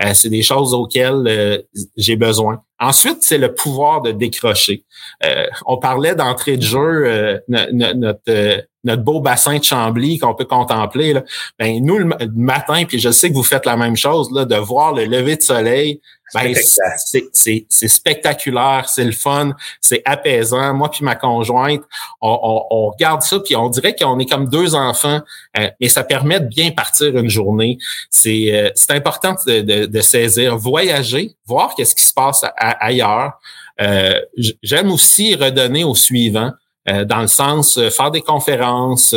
[0.00, 1.58] Euh, c'est des choses auxquelles euh,
[1.96, 2.62] j'ai besoin.
[2.82, 4.84] Ensuite, c'est le pouvoir de décrocher.
[5.24, 11.12] Euh, on parlait d'entrée de jeu, notre, notre beau bassin de Chambly qu'on peut contempler.
[11.12, 11.22] Là.
[11.58, 14.56] Ben, nous, le, matin, puis je sais que vous faites la même chose, là, de
[14.56, 16.00] voir le lever de soleil,
[16.34, 20.72] ben, c'est spectaculaire, c'est le fun, c'est apaisant.
[20.72, 21.82] Moi puis ma conjointe,
[22.22, 25.20] on, on, regarde ça, puis on dirait qu'on est comme deux enfants,
[25.58, 27.76] euh, et ça permet de bien partir une journée.
[28.10, 33.32] C'est euh, important de, de, de, saisir, voyager, voir qu'est-ce qui se passe ailleurs.
[33.80, 34.18] Euh,
[34.62, 36.50] J'aime aussi redonner au suivant.
[36.88, 39.14] Euh, dans le sens euh, faire des conférences,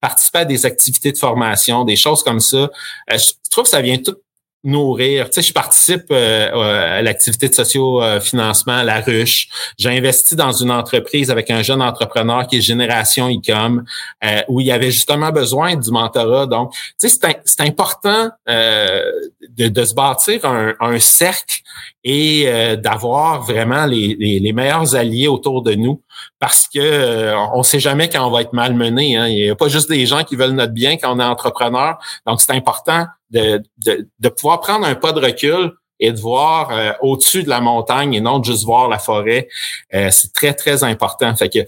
[0.00, 2.70] participer à des activités de formation, des choses comme ça.
[3.10, 4.14] je trouve que ça vient tout
[4.68, 5.30] nourrir.
[5.30, 9.48] Tu sais, je participe à l'activité de socio-financement, la ruche.
[9.78, 13.84] J'ai investi dans une entreprise avec un jeune entrepreneur qui est Génération Ecom,
[14.48, 16.46] où il y avait justement besoin du mentorat.
[16.46, 21.62] Donc, tu sais, c'est important de, de, se bâtir un, un cercle
[22.04, 26.00] et euh, d'avoir vraiment les, les, meilleurs alliés autour de nous
[26.38, 29.16] parce que euh, on sait jamais quand on va être malmené.
[29.16, 29.26] Hein.
[29.28, 31.98] Il n'y a pas juste des gens qui veulent notre bien quand on est entrepreneur.
[32.26, 36.70] Donc, c'est important de, de, de, pouvoir prendre un pas de recul et de voir
[36.70, 39.48] euh, au-dessus de la montagne et non de juste voir la forêt.
[39.90, 41.34] c'est très, très important.
[41.34, 41.58] Fait que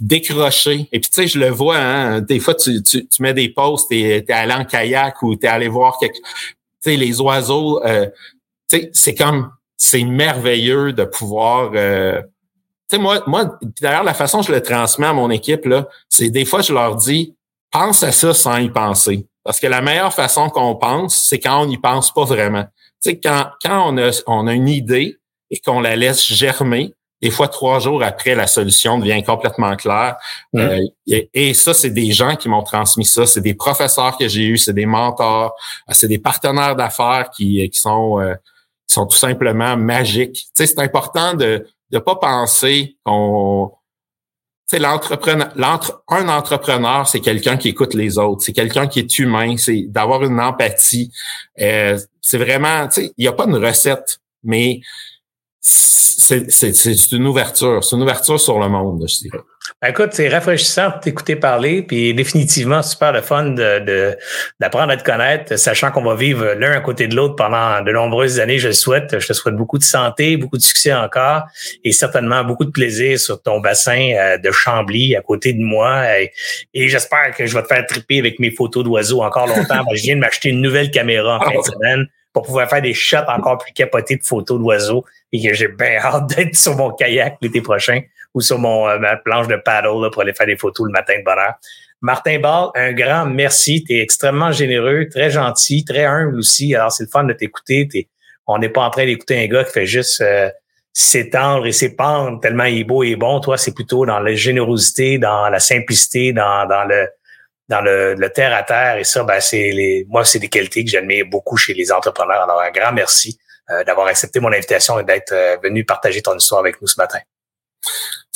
[0.00, 0.88] décrocher.
[0.92, 3.48] Et puis, tu sais, je le vois, hein, des fois, tu, tu, tu mets des
[3.48, 6.16] posts, tu es, allé en kayak ou tu es allé voir quelque...
[6.16, 7.80] Tu sais, les oiseaux,
[8.68, 11.72] tu sais, c'est comme c'est merveilleux de pouvoir.
[11.74, 12.20] Euh,
[12.88, 15.88] tu sais, moi, moi d'ailleurs, la façon dont je le transmets à mon équipe, là,
[16.08, 17.34] c'est des fois, je leur dis,
[17.70, 19.26] pense à ça sans y penser.
[19.46, 22.64] Parce que la meilleure façon qu'on pense, c'est quand on n'y pense pas vraiment.
[23.02, 25.16] Tu sais, quand, quand on a, on a une idée
[25.50, 26.92] et qu'on la laisse germer,
[27.22, 30.16] des fois, trois jours après, la solution devient complètement claire.
[30.52, 30.58] Mmh.
[30.58, 30.86] Euh,
[31.32, 33.24] et, ça, c'est des gens qui m'ont transmis ça.
[33.24, 35.54] C'est des professeurs que j'ai eus, c'est des mentors,
[35.90, 38.34] c'est des partenaires d'affaires qui, qui sont euh,
[38.86, 40.34] sont tout simplement magiques.
[40.34, 43.72] Tu sais, c'est important de ne pas penser qu'on
[44.66, 49.18] c'est l'entrepreneur, l'entre, un entrepreneur, c'est quelqu'un qui écoute les autres, c'est quelqu'un qui est
[49.18, 51.12] humain, c'est d'avoir une empathie.
[51.60, 54.80] Euh, c'est vraiment, tu sais, il n'y a pas une recette, mais
[55.60, 59.38] c'est une ouverture, c'est une ouverture sur le monde, je dirais.
[59.82, 64.16] Ben, écoute, c'est rafraîchissant de t'écouter parler, puis définitivement super le fun de
[64.60, 67.92] d'apprendre à te connaître, sachant qu'on va vivre l'un à côté de l'autre pendant de
[67.92, 68.58] nombreuses années.
[68.58, 69.18] Je le souhaite.
[69.18, 71.42] Je te souhaite beaucoup de santé, beaucoup de succès encore,
[71.84, 76.04] et certainement beaucoup de plaisir sur ton bassin euh, de Chambly à côté de moi.
[76.20, 76.32] Et,
[76.74, 79.84] j'espère que je vais te faire triper avec mes photos d'oiseaux encore longtemps.
[79.94, 82.92] je viens de m'acheter une nouvelle caméra en fin de semaine pour pouvoir faire des
[82.92, 86.90] shots encore plus capotés de photos d'oiseaux et que j'ai bien hâte d'être sur mon
[86.90, 88.00] kayak l'été prochain
[88.36, 91.18] ou sur mon, euh, ma planche de paddle pour aller faire des photos le matin
[91.18, 91.54] de bonheur.
[92.02, 93.82] Martin Ball, un grand merci.
[93.82, 96.74] Tu es extrêmement généreux, très gentil, très humble aussi.
[96.74, 97.88] Alors, c'est le fun de t'écouter.
[98.46, 100.50] On n'est pas en train d'écouter un gars qui fait juste euh,
[100.92, 103.40] s'étendre et s'épandre tellement il est beau et bon.
[103.40, 107.08] Toi, c'est plutôt dans la générosité, dans la simplicité, dans, dans le
[107.68, 108.98] dans le, terre à terre.
[108.98, 112.42] Et ça, ben, c'est les, moi, c'est des qualités que j'admire beaucoup chez les entrepreneurs.
[112.42, 116.36] Alors, un grand merci euh, d'avoir accepté mon invitation et d'être euh, venu partager ton
[116.36, 117.18] histoire avec nous ce matin.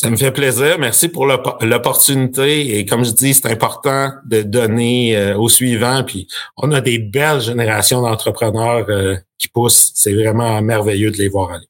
[0.03, 0.79] Ça me fait plaisir.
[0.79, 2.79] Merci pour l'opportunité.
[2.79, 6.03] Et comme je dis, c'est important de donner euh, aux suivants.
[6.05, 6.27] Puis
[6.57, 9.93] on a des belles générations d'entrepreneurs euh, qui poussent.
[9.95, 11.70] C'est vraiment merveilleux de les voir aller.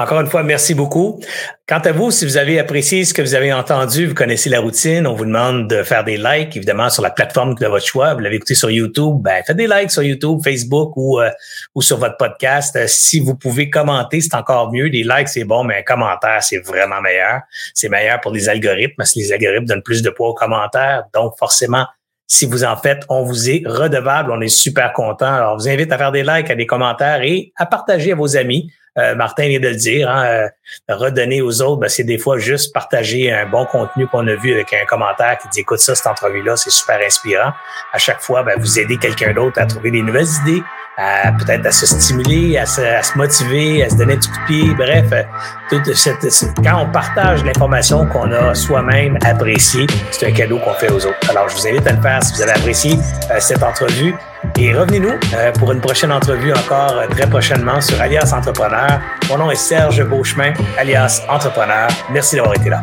[0.00, 1.20] Encore une fois, merci beaucoup.
[1.68, 4.58] Quant à vous, si vous avez apprécié ce que vous avez entendu, vous connaissez la
[4.58, 8.14] routine, on vous demande de faire des likes, évidemment, sur la plateforme de votre choix.
[8.14, 11.28] Vous l'avez écouté sur YouTube, ben, faites des likes sur YouTube, Facebook ou, euh,
[11.74, 12.74] ou sur votre podcast.
[12.76, 14.88] Euh, si vous pouvez commenter, c'est encore mieux.
[14.88, 17.42] Des likes, c'est bon, mais un commentaire, c'est vraiment meilleur.
[17.74, 21.04] C'est meilleur pour les algorithmes, parce que les algorithmes donnent plus de poids aux commentaires.
[21.12, 21.84] Donc, forcément,
[22.26, 24.32] si vous en faites, on vous est redevable.
[24.32, 25.34] On est super content.
[25.34, 28.14] Alors, je vous invite à faire des likes, à des commentaires et à partager à
[28.14, 28.72] vos amis.
[28.98, 30.48] Euh, Martin vient de le dire, hein, euh,
[30.88, 34.52] redonner aux autres, ben, c'est des fois juste partager un bon contenu qu'on a vu
[34.52, 37.52] avec un commentaire qui dit écoute ça, cette entrevue-là, c'est super inspirant.
[37.92, 40.62] À chaque fois, ben, vous aidez quelqu'un d'autre à trouver des nouvelles idées,
[41.38, 44.74] peut-être à se stimuler, à se, motiver, à se donner du coup de pied.
[44.74, 45.22] Bref, euh,
[45.68, 46.26] toute cette,
[46.62, 51.30] quand on partage l'information qu'on a soi-même appréciée, c'est un cadeau qu'on fait aux autres.
[51.30, 52.98] Alors, je vous invite à le faire si vous avez apprécié
[53.38, 54.14] cette entrevue.
[54.58, 59.00] Et revenez-nous euh, pour une prochaine entrevue encore euh, très prochainement sur Alias Entrepreneur.
[59.28, 61.88] Mon nom est Serge Beauchemin, alias Entrepreneur.
[62.10, 62.82] Merci d'avoir été là.